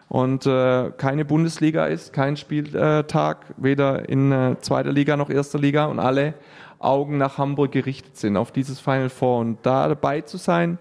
und 0.08 0.46
äh, 0.46 0.92
keine 0.96 1.24
Bundesliga 1.24 1.86
ist, 1.86 2.12
kein 2.12 2.36
Spieltag, 2.36 3.46
weder 3.56 4.08
in 4.08 4.56
zweiter 4.60 4.92
Liga 4.92 5.16
noch 5.16 5.30
erster 5.30 5.58
Liga 5.58 5.86
und 5.86 5.98
alle 5.98 6.34
Augen 6.78 7.18
nach 7.18 7.38
Hamburg 7.38 7.72
gerichtet 7.72 8.16
sind, 8.16 8.36
auf 8.36 8.52
dieses 8.52 8.78
Final 8.78 9.08
Four. 9.08 9.40
Und 9.40 9.58
da 9.62 9.88
dabei 9.88 10.20
zu 10.20 10.36
sein, 10.36 10.78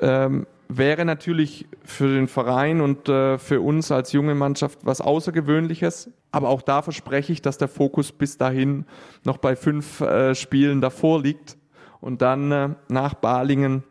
ähm, 0.00 0.46
wäre 0.68 1.04
natürlich 1.04 1.66
für 1.82 2.08
den 2.08 2.28
Verein 2.28 2.80
und 2.80 3.08
äh, 3.08 3.38
für 3.38 3.60
uns 3.60 3.90
als 3.90 4.12
junge 4.12 4.34
Mannschaft 4.34 4.80
was 4.82 5.00
Außergewöhnliches. 5.00 6.10
Aber 6.30 6.48
auch 6.48 6.62
da 6.62 6.82
verspreche 6.82 7.32
ich, 7.32 7.42
dass 7.42 7.58
der 7.58 7.68
Fokus 7.68 8.12
bis 8.12 8.36
dahin 8.36 8.84
noch 9.24 9.38
bei 9.38 9.56
fünf 9.56 10.00
äh, 10.00 10.34
Spielen 10.34 10.80
davor 10.80 11.22
liegt 11.22 11.56
und 12.00 12.22
dann 12.22 12.52
äh, 12.52 12.68
nach 12.88 13.14
Balingen 13.14 13.82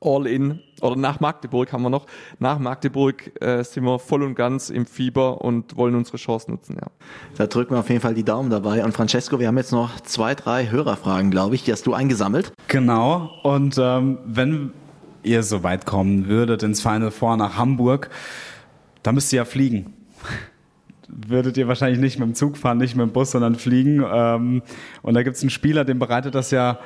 all 0.00 0.26
in 0.26 0.60
oder 0.80 0.96
nach 0.96 1.20
Magdeburg 1.20 1.72
haben 1.72 1.82
wir 1.82 1.90
noch. 1.90 2.06
Nach 2.38 2.58
Magdeburg 2.58 3.40
äh, 3.42 3.62
sind 3.64 3.84
wir 3.84 3.98
voll 3.98 4.22
und 4.22 4.34
ganz 4.34 4.68
im 4.68 4.86
Fieber 4.86 5.40
und 5.40 5.76
wollen 5.76 5.94
unsere 5.94 6.18
Chance 6.18 6.50
nutzen. 6.50 6.76
Ja. 6.80 6.88
Da 7.36 7.46
drücken 7.46 7.74
wir 7.74 7.78
auf 7.78 7.88
jeden 7.88 8.02
Fall 8.02 8.14
die 8.14 8.24
Daumen 8.24 8.50
dabei. 8.50 8.84
Und 8.84 8.92
Francesco, 8.92 9.40
wir 9.40 9.48
haben 9.48 9.56
jetzt 9.56 9.72
noch 9.72 9.98
zwei, 10.00 10.34
drei 10.34 10.70
Hörerfragen, 10.70 11.30
glaube 11.30 11.54
ich. 11.54 11.64
Die 11.64 11.72
hast 11.72 11.86
du 11.86 11.94
eingesammelt. 11.94 12.52
Genau. 12.68 13.30
Und 13.42 13.78
ähm, 13.78 14.18
wenn 14.26 14.72
ihr 15.24 15.42
so 15.42 15.62
weit 15.62 15.86
kommen 15.86 16.28
würdet 16.28 16.62
ins 16.62 16.80
Final 16.80 17.10
Four 17.10 17.36
nach 17.36 17.56
Hamburg, 17.56 18.10
da 19.02 19.12
müsst 19.12 19.32
ihr 19.32 19.38
ja 19.38 19.44
fliegen. 19.44 19.94
würdet 21.08 21.56
ihr 21.56 21.68
wahrscheinlich 21.68 22.00
nicht 22.00 22.18
mit 22.18 22.28
dem 22.28 22.34
Zug 22.34 22.56
fahren, 22.56 22.78
nicht 22.78 22.96
mit 22.96 23.06
dem 23.06 23.12
Bus, 23.12 23.30
sondern 23.30 23.54
fliegen. 23.54 24.04
Ähm, 24.10 24.62
und 25.02 25.14
da 25.14 25.22
gibt 25.22 25.36
es 25.36 25.42
einen 25.42 25.50
Spieler, 25.50 25.84
dem 25.84 25.98
bereitet 25.98 26.34
das 26.34 26.50
ja 26.50 26.78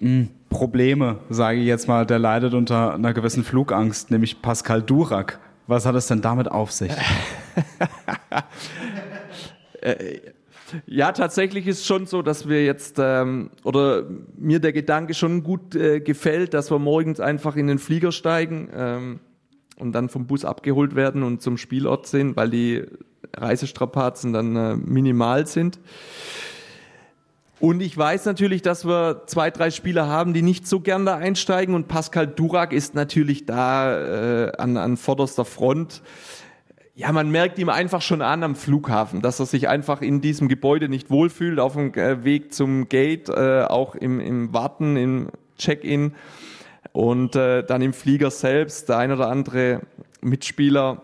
mh, 0.00 0.26
Probleme, 0.48 1.18
sage 1.28 1.60
ich 1.60 1.66
jetzt 1.66 1.86
mal. 1.86 2.06
Der 2.06 2.18
leidet 2.18 2.54
unter 2.54 2.94
einer 2.94 3.12
gewissen 3.12 3.44
Flugangst, 3.44 4.10
nämlich 4.10 4.42
Pascal 4.42 4.82
Durak. 4.82 5.38
Was 5.66 5.84
hat 5.84 5.94
es 5.94 6.06
denn 6.06 6.20
damit 6.20 6.50
auf 6.50 6.72
sich? 6.72 6.92
Ja, 10.86 11.12
tatsächlich 11.12 11.66
ist 11.66 11.86
schon 11.86 12.06
so, 12.06 12.22
dass 12.22 12.48
wir 12.48 12.64
jetzt, 12.64 12.96
ähm, 12.98 13.50
oder 13.62 14.04
mir 14.36 14.58
der 14.58 14.72
Gedanke 14.72 15.14
schon 15.14 15.42
gut 15.42 15.74
äh, 15.74 16.00
gefällt, 16.00 16.54
dass 16.54 16.70
wir 16.70 16.78
morgens 16.78 17.20
einfach 17.20 17.56
in 17.56 17.66
den 17.66 17.78
Flieger 17.78 18.12
steigen 18.12 18.68
ähm, 18.74 19.20
und 19.78 19.92
dann 19.92 20.08
vom 20.08 20.26
Bus 20.26 20.44
abgeholt 20.44 20.96
werden 20.96 21.22
und 21.22 21.42
zum 21.42 21.56
Spielort 21.56 22.06
sind, 22.06 22.36
weil 22.36 22.50
die 22.50 22.84
Reisestrapazen 23.36 24.32
dann 24.32 24.56
äh, 24.56 24.76
minimal 24.76 25.46
sind. 25.46 25.78
Und 27.58 27.80
ich 27.80 27.96
weiß 27.96 28.26
natürlich, 28.26 28.60
dass 28.60 28.84
wir 28.84 29.22
zwei, 29.26 29.50
drei 29.50 29.70
Spieler 29.70 30.08
haben, 30.08 30.34
die 30.34 30.42
nicht 30.42 30.66
so 30.66 30.80
gern 30.80 31.06
da 31.06 31.16
einsteigen. 31.16 31.74
Und 31.74 31.88
Pascal 31.88 32.26
Durak 32.26 32.72
ist 32.72 32.94
natürlich 32.94 33.46
da 33.46 34.48
äh, 34.48 34.52
an, 34.58 34.76
an 34.76 34.98
vorderster 34.98 35.46
Front 35.46 36.02
ja, 36.96 37.12
man 37.12 37.30
merkt 37.30 37.58
ihm 37.58 37.68
einfach 37.68 38.00
schon 38.00 38.22
an 38.22 38.42
am 38.42 38.56
Flughafen, 38.56 39.20
dass 39.20 39.38
er 39.38 39.44
sich 39.44 39.68
einfach 39.68 40.00
in 40.00 40.22
diesem 40.22 40.48
Gebäude 40.48 40.88
nicht 40.88 41.10
wohlfühlt, 41.10 41.60
auf 41.60 41.74
dem 41.74 41.92
äh, 41.92 42.24
Weg 42.24 42.54
zum 42.54 42.88
Gate, 42.88 43.28
äh, 43.28 43.64
auch 43.64 43.94
im, 43.94 44.18
im 44.18 44.54
Warten, 44.54 44.96
im 44.96 45.28
Check-in 45.58 46.14
und 46.92 47.36
äh, 47.36 47.62
dann 47.64 47.82
im 47.82 47.92
Flieger 47.92 48.30
selbst. 48.30 48.88
Der 48.88 48.96
ein 48.96 49.12
oder 49.12 49.28
andere 49.28 49.82
Mitspieler 50.22 51.02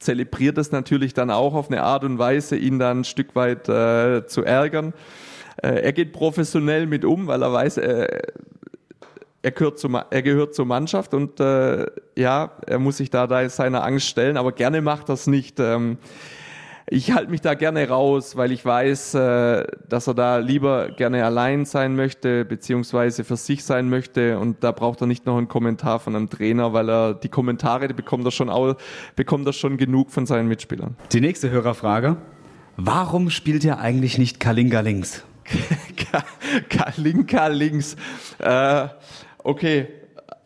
zelebriert 0.00 0.58
es 0.58 0.72
natürlich 0.72 1.14
dann 1.14 1.30
auch 1.30 1.54
auf 1.54 1.70
eine 1.70 1.84
Art 1.84 2.02
und 2.02 2.18
Weise, 2.18 2.56
ihn 2.56 2.80
dann 2.80 3.00
ein 3.00 3.04
Stück 3.04 3.36
weit 3.36 3.68
äh, 3.68 4.26
zu 4.26 4.42
ärgern. 4.42 4.94
Äh, 5.62 5.82
er 5.82 5.92
geht 5.92 6.12
professionell 6.12 6.86
mit 6.86 7.04
um, 7.04 7.28
weil 7.28 7.42
er 7.42 7.52
weiß, 7.52 7.76
äh, 7.78 8.18
er 9.42 9.50
gehört, 9.52 9.78
zum, 9.78 9.94
er 9.94 10.22
gehört 10.22 10.54
zur 10.54 10.66
Mannschaft 10.66 11.14
und 11.14 11.40
äh, 11.40 11.86
ja, 12.16 12.52
er 12.66 12.78
muss 12.78 12.98
sich 12.98 13.10
da, 13.10 13.26
da 13.26 13.48
seiner 13.48 13.84
Angst 13.84 14.06
stellen, 14.06 14.36
aber 14.36 14.52
gerne 14.52 14.82
macht 14.82 15.08
das 15.08 15.26
nicht. 15.26 15.58
Ähm, 15.60 15.98
ich 16.92 17.12
halte 17.12 17.30
mich 17.30 17.40
da 17.40 17.54
gerne 17.54 17.88
raus, 17.88 18.36
weil 18.36 18.50
ich 18.50 18.64
weiß, 18.64 19.14
äh, 19.14 19.64
dass 19.88 20.08
er 20.08 20.14
da 20.14 20.38
lieber 20.38 20.90
gerne 20.90 21.24
allein 21.24 21.64
sein 21.64 21.94
möchte, 21.94 22.44
beziehungsweise 22.44 23.22
für 23.22 23.36
sich 23.36 23.62
sein 23.62 23.88
möchte. 23.88 24.40
Und 24.40 24.64
da 24.64 24.72
braucht 24.72 25.00
er 25.00 25.06
nicht 25.06 25.24
noch 25.24 25.38
einen 25.38 25.46
Kommentar 25.46 26.00
von 26.00 26.16
einem 26.16 26.28
Trainer, 26.28 26.72
weil 26.72 26.90
er 26.90 27.14
die 27.14 27.28
Kommentare, 27.28 27.86
die 27.86 27.94
bekommt 27.94 28.24
er 28.24 28.32
schon, 28.32 28.50
auch, 28.50 28.74
bekommt 29.14 29.46
er 29.46 29.52
schon 29.52 29.76
genug 29.76 30.10
von 30.10 30.26
seinen 30.26 30.48
Mitspielern. 30.48 30.96
Die 31.12 31.20
nächste 31.20 31.48
Hörerfrage. 31.50 32.16
Warum 32.76 33.30
spielt 33.30 33.62
ihr 33.62 33.78
eigentlich 33.78 34.18
nicht 34.18 34.40
Kalinga 34.40 34.80
links? 34.80 35.22
Kalinka 36.68 37.46
links. 37.46 37.94
Äh, 38.38 38.88
Okay, 39.42 39.88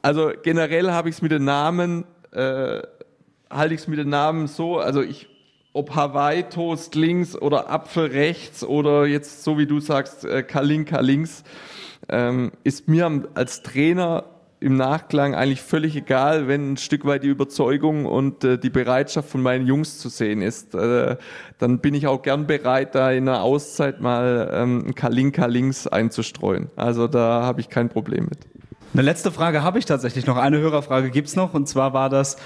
also 0.03 0.33
generell 0.43 0.93
habe 0.93 1.09
ich 1.09 1.17
es 1.17 1.23
mit 1.23 1.33
den 1.33 1.45
Namen, 1.45 2.05
äh, 2.33 2.83
halte 3.51 3.75
ich 3.75 3.81
es 3.81 3.89
mit 3.89 3.99
den 3.99 4.09
Namen 4.09 4.47
so, 4.47 4.79
also 4.79 5.03
ich, 5.03 5.29
ob 5.73 5.97
Hawaii 5.97 6.45
Toast 6.45 6.95
links 6.95 7.35
oder 7.35 7.71
Apfel 7.71 8.07
rechts 8.07 8.63
oder 8.63 9.07
jetzt 9.07 9.43
so 9.43 9.59
wie 9.59 9.67
du 9.67 9.81
sagst, 9.81 10.25
äh, 10.25 10.43
Kalinka 10.43 11.01
links, 11.01 11.43
ähm, 12.09 12.53
ist 12.63 12.89
mir 12.89 13.25
als 13.35 13.63
Trainer 13.63 14.25
im 14.61 14.77
Nachklang 14.77 15.35
eigentlich 15.35 15.61
völlig 15.61 15.95
egal, 15.97 16.49
wenn 16.49 16.73
ein 16.73 16.77
Stück 16.77 17.05
weit 17.05 17.23
die 17.23 17.29
Überzeugung 17.29 18.07
und 18.07 18.45
äh, 18.45 18.59
die 18.59 18.71
Bereitschaft 18.71 19.29
von 19.29 19.43
meinen 19.43 19.67
Jungs 19.67 19.99
zu 19.99 20.09
sehen 20.09 20.41
ist. 20.41 20.75
Äh, 20.75 21.17
dann 21.59 21.81
bin 21.81 21.93
ich 21.93 22.07
auch 22.07 22.23
gern 22.23 22.47
bereit, 22.47 22.95
da 22.95 23.11
in 23.11 23.29
einer 23.29 23.43
Auszeit 23.43 24.01
mal 24.01 24.51
ähm, 24.55 24.95
Kalinka 24.95 25.47
links 25.47 25.87
einzustreuen. 25.87 26.71
Also 26.77 27.09
da 27.09 27.43
habe 27.43 27.61
ich 27.61 27.69
kein 27.69 27.91
Problem 27.91 28.25
mit. 28.25 28.39
Eine 28.95 29.03
letzte 29.03 29.33
Frage 29.33 29.65
habe 29.65 29.81
ich 29.81 29.87
tatsächlich 29.87 30.25
noch. 30.25 30.37
Eine 30.37 30.59
Hörerfrage 30.61 31.11
gibt 31.11 31.27
es 31.27 31.35
noch. 31.35 31.53
Und 31.53 31.69
zwar 31.69 31.93
war 31.95 32.09
das, 32.09 32.37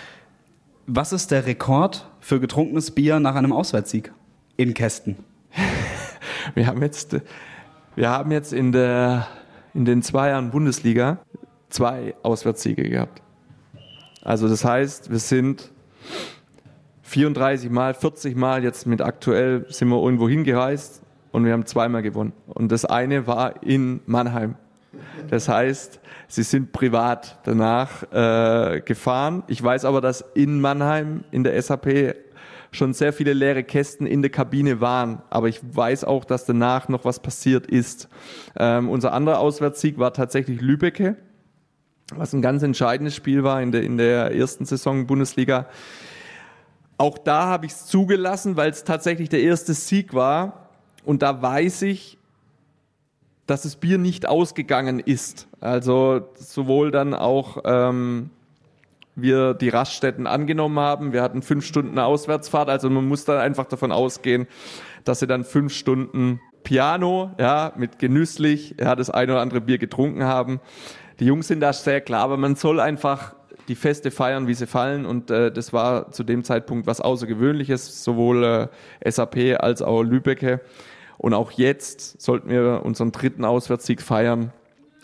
was 0.86 1.12
ist 1.12 1.30
der 1.30 1.44
Rekord 1.44 2.08
für 2.20 2.40
getrunkenes 2.40 2.90
Bier 2.90 3.20
nach 3.20 3.34
einem 3.34 3.52
Auswärtssieg 3.52 4.14
in 4.56 4.72
Kästen? 4.72 5.16
wir 6.54 6.66
haben 6.66 6.80
jetzt, 6.80 7.18
wir 7.96 8.08
haben 8.08 8.30
jetzt 8.32 8.54
in, 8.54 8.72
der, 8.72 9.26
in 9.74 9.84
den 9.84 10.00
zwei 10.00 10.30
Jahren 10.30 10.50
Bundesliga 10.50 11.18
zwei 11.68 12.14
Auswärtssiege 12.22 12.88
gehabt. 12.88 13.20
Also 14.22 14.48
das 14.48 14.64
heißt, 14.64 15.10
wir 15.10 15.18
sind 15.18 15.70
34 17.02 17.68
Mal, 17.68 17.92
40 17.92 18.36
Mal 18.36 18.64
jetzt 18.64 18.86
mit 18.86 19.02
aktuell 19.02 19.66
sind 19.68 19.88
wir 19.88 20.02
irgendwo 20.02 20.30
hingereist 20.30 21.02
und 21.30 21.44
wir 21.44 21.52
haben 21.52 21.66
zweimal 21.66 22.00
gewonnen. 22.00 22.32
Und 22.46 22.72
das 22.72 22.86
eine 22.86 23.26
war 23.26 23.62
in 23.62 24.00
Mannheim. 24.06 24.54
Das 25.28 25.48
heißt, 25.48 26.00
sie 26.28 26.42
sind 26.42 26.72
privat 26.72 27.38
danach 27.44 28.02
äh, 28.12 28.80
gefahren. 28.80 29.42
Ich 29.46 29.62
weiß 29.62 29.84
aber, 29.84 30.00
dass 30.00 30.24
in 30.34 30.60
Mannheim 30.60 31.24
in 31.30 31.44
der 31.44 31.60
SAP 31.60 32.14
schon 32.70 32.92
sehr 32.92 33.12
viele 33.12 33.32
leere 33.32 33.64
Kästen 33.64 34.06
in 34.06 34.22
der 34.22 34.30
Kabine 34.30 34.80
waren. 34.80 35.22
Aber 35.30 35.48
ich 35.48 35.60
weiß 35.62 36.04
auch, 36.04 36.24
dass 36.24 36.44
danach 36.44 36.88
noch 36.88 37.04
was 37.04 37.20
passiert 37.20 37.66
ist. 37.66 38.08
Ähm, 38.56 38.88
unser 38.88 39.12
anderer 39.12 39.38
Auswärtssieg 39.38 39.98
war 39.98 40.12
tatsächlich 40.12 40.60
Lübecke, 40.60 41.16
was 42.14 42.32
ein 42.32 42.42
ganz 42.42 42.62
entscheidendes 42.62 43.14
Spiel 43.14 43.42
war 43.42 43.62
in 43.62 43.72
der, 43.72 43.82
in 43.82 43.96
der 43.96 44.34
ersten 44.34 44.64
Saison 44.64 45.06
Bundesliga. 45.06 45.66
Auch 46.98 47.16
da 47.16 47.46
habe 47.46 47.66
ich 47.66 47.72
es 47.72 47.86
zugelassen, 47.86 48.56
weil 48.56 48.70
es 48.70 48.84
tatsächlich 48.84 49.28
der 49.28 49.40
erste 49.40 49.72
Sieg 49.72 50.14
war. 50.14 50.68
Und 51.04 51.22
da 51.22 51.40
weiß 51.40 51.82
ich, 51.82 52.17
dass 53.48 53.62
das 53.62 53.76
Bier 53.76 53.98
nicht 53.98 54.28
ausgegangen 54.28 55.00
ist. 55.00 55.48
Also 55.60 56.28
sowohl 56.34 56.90
dann 56.90 57.14
auch 57.14 57.62
ähm, 57.64 58.30
wir 59.16 59.54
die 59.54 59.70
Raststätten 59.70 60.26
angenommen 60.26 60.78
haben. 60.78 61.12
Wir 61.12 61.22
hatten 61.22 61.40
fünf 61.42 61.64
Stunden 61.64 61.98
Auswärtsfahrt, 61.98 62.68
also 62.68 62.90
man 62.90 63.08
muss 63.08 63.24
dann 63.24 63.38
einfach 63.38 63.64
davon 63.64 63.90
ausgehen, 63.90 64.46
dass 65.04 65.20
sie 65.20 65.26
dann 65.26 65.44
fünf 65.44 65.72
Stunden 65.72 66.40
Piano, 66.62 67.30
ja, 67.38 67.72
mit 67.76 67.98
genüsslich, 67.98 68.74
ja, 68.78 68.94
das 68.94 69.08
ein 69.08 69.30
oder 69.30 69.40
andere 69.40 69.62
Bier 69.62 69.78
getrunken 69.78 70.24
haben. 70.24 70.60
Die 71.18 71.24
Jungs 71.24 71.48
sind 71.48 71.60
da 71.60 71.72
sehr 71.72 72.02
klar, 72.02 72.20
aber 72.20 72.36
man 72.36 72.54
soll 72.54 72.80
einfach 72.80 73.34
die 73.68 73.76
Feste 73.76 74.10
feiern, 74.10 74.46
wie 74.46 74.54
sie 74.54 74.66
fallen. 74.66 75.06
Und 75.06 75.30
äh, 75.30 75.50
das 75.50 75.72
war 75.72 76.12
zu 76.12 76.22
dem 76.22 76.44
Zeitpunkt 76.44 76.86
was 76.86 77.00
Außergewöhnliches, 77.00 78.04
sowohl 78.04 78.70
äh, 79.00 79.10
SAP 79.10 79.58
als 79.58 79.80
auch 79.80 80.02
Lübecke. 80.02 80.60
Und 81.18 81.34
auch 81.34 81.50
jetzt 81.50 82.20
sollten 82.20 82.48
wir 82.48 82.82
unseren 82.84 83.12
dritten 83.12 83.44
Auswärtssieg 83.44 84.00
feiern, 84.00 84.52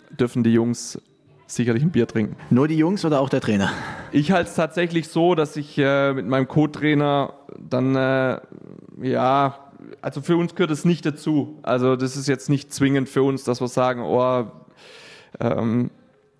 dürfen 0.09 0.43
die 0.43 0.53
Jungs 0.53 0.99
sicherlich 1.47 1.83
ein 1.83 1.91
Bier 1.91 2.07
trinken. 2.07 2.35
Nur 2.49 2.67
die 2.67 2.77
Jungs 2.77 3.05
oder 3.05 3.19
auch 3.19 3.29
der 3.29 3.41
Trainer? 3.41 3.71
Ich 4.11 4.31
halte 4.31 4.49
es 4.49 4.55
tatsächlich 4.55 5.09
so, 5.09 5.35
dass 5.35 5.57
ich 5.57 5.77
äh, 5.77 6.13
mit 6.13 6.25
meinem 6.25 6.47
Co-Trainer 6.47 7.33
dann, 7.59 7.95
äh, 7.95 8.39
ja, 9.01 9.59
also 10.01 10.21
für 10.21 10.37
uns 10.37 10.55
gehört 10.55 10.71
es 10.71 10.85
nicht 10.85 11.05
dazu. 11.05 11.59
Also 11.61 11.95
das 11.95 12.15
ist 12.15 12.27
jetzt 12.27 12.49
nicht 12.49 12.73
zwingend 12.73 13.09
für 13.09 13.23
uns, 13.23 13.43
dass 13.43 13.61
wir 13.61 13.67
sagen, 13.67 14.01
oh, 14.01 14.47
ähm, 15.39 15.91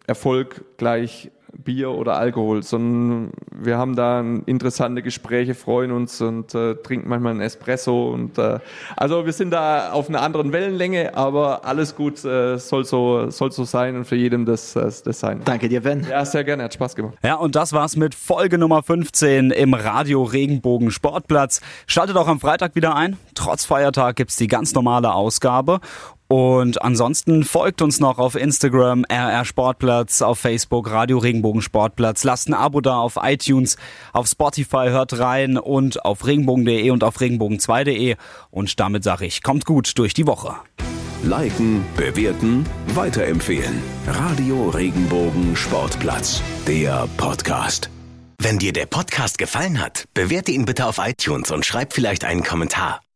Erfolg 0.08 0.64
gleich 0.78 1.32
Bier 1.64 1.92
oder 1.92 2.18
Alkohol, 2.18 2.64
sondern 2.64 3.32
wir 3.52 3.78
haben 3.78 3.96
da 3.96 4.22
interessante 4.46 5.02
Gespräche, 5.02 5.56
freuen 5.56 5.92
uns 5.92 6.22
und 6.22 6.54
äh, 6.56 6.76
trinken 6.76 7.10
manchmal 7.10 7.32
einen 7.32 7.42
Espresso 7.42 8.10
und 8.10 8.38
äh, 8.38 8.60
also 8.96 9.26
wir 9.26 9.34
sind 9.34 9.52
da 9.52 9.92
auf 9.92 10.10
einer 10.10 10.22
anderen 10.22 10.52
Wellenlänge, 10.52 11.16
aber 11.16 11.66
alles 11.66 11.96
gut 11.96 12.24
äh, 12.26 12.58
soll 12.58 12.86
so 12.86 13.30
soll 13.30 13.52
so 13.52 13.64
sein 13.64 13.96
und 13.96 14.06
für 14.06 14.16
jedem 14.16 14.46
das, 14.46 14.74
das 14.74 15.02
sein. 15.20 15.42
Danke 15.46 15.70
dir, 15.70 15.82
Ben. 15.82 16.06
Ja, 16.10 16.26
sehr 16.26 16.44
gerne, 16.44 16.64
hat 16.64 16.74
Spaß 16.74 16.96
gemacht. 16.96 17.16
Ja, 17.24 17.36
und 17.36 17.56
das 17.56 17.74
war's 17.74 17.96
mit 17.96 18.16
Folge 18.16 18.58
Nummer 18.58 18.84
15 18.84 19.52
im 19.52 19.74
Radio 19.74 20.24
Regenbogen 20.24 20.92
Sportplatz. 20.92 21.62
Schaltet 21.88 22.18
auch 22.18 22.28
am 22.28 22.40
Freitag 22.40 22.76
wieder 22.76 22.96
ein. 22.96 23.18
Trotz 23.34 23.66
Feiertag 23.66 24.16
gibt's 24.16 24.36
die 24.36 24.48
ganz 24.48 24.74
normale 24.74 25.14
Ausgabe 25.14 25.80
und 26.28 26.82
ansonsten 26.82 27.44
folgt 27.44 27.82
uns 27.82 28.00
noch 28.00 28.18
auf 28.18 28.36
Instagram, 28.36 29.06
RR 29.06 29.46
Sportplatz, 29.46 30.22
auf 30.22 30.40
Facebook, 30.40 30.90
Radio 30.90 31.20
Regenbogen 31.20 31.62
Sportplatz. 31.62 32.24
Lasst 32.24 32.50
ein 32.50 32.56
Abo 32.56 32.82
da 32.82 32.98
auf 32.98 33.20
iTunes, 33.22 33.78
auf 34.12 34.28
Spotify, 34.28 34.88
hört 34.90 35.20
rein 35.20 35.58
und 35.58 36.04
auf 36.04 36.26
regenbogen.de 36.26 36.90
und 36.90 37.04
auf 37.04 37.18
regenbogen2.de. 37.18 38.16
Und 38.50 38.80
damit 38.80 39.04
sage 39.04 39.26
ich, 39.26 39.44
kommt 39.44 39.66
gut 39.66 39.98
durch 39.98 40.14
die 40.14 40.26
Woche. 40.26 40.56
Liken, 41.24 41.84
bewerten, 41.96 42.66
weiterempfehlen. 42.88 43.82
Radio 44.08 44.70
Regenbogen 44.70 45.56
Sportplatz, 45.56 46.42
der 46.68 47.08
Podcast. 47.18 47.90
Wenn 48.40 48.60
dir 48.60 48.74
der 48.74 48.86
Podcast 48.86 49.38
gefallen 49.38 49.80
hat, 49.80 50.06
bewerte 50.14 50.52
ihn 50.52 50.66
bitte 50.66 50.86
auf 50.86 51.00
iTunes 51.00 51.52
und 51.52 51.66
schreib 51.66 51.94
vielleicht 51.94 52.26
einen 52.26 52.44
Kommentar. 52.44 53.02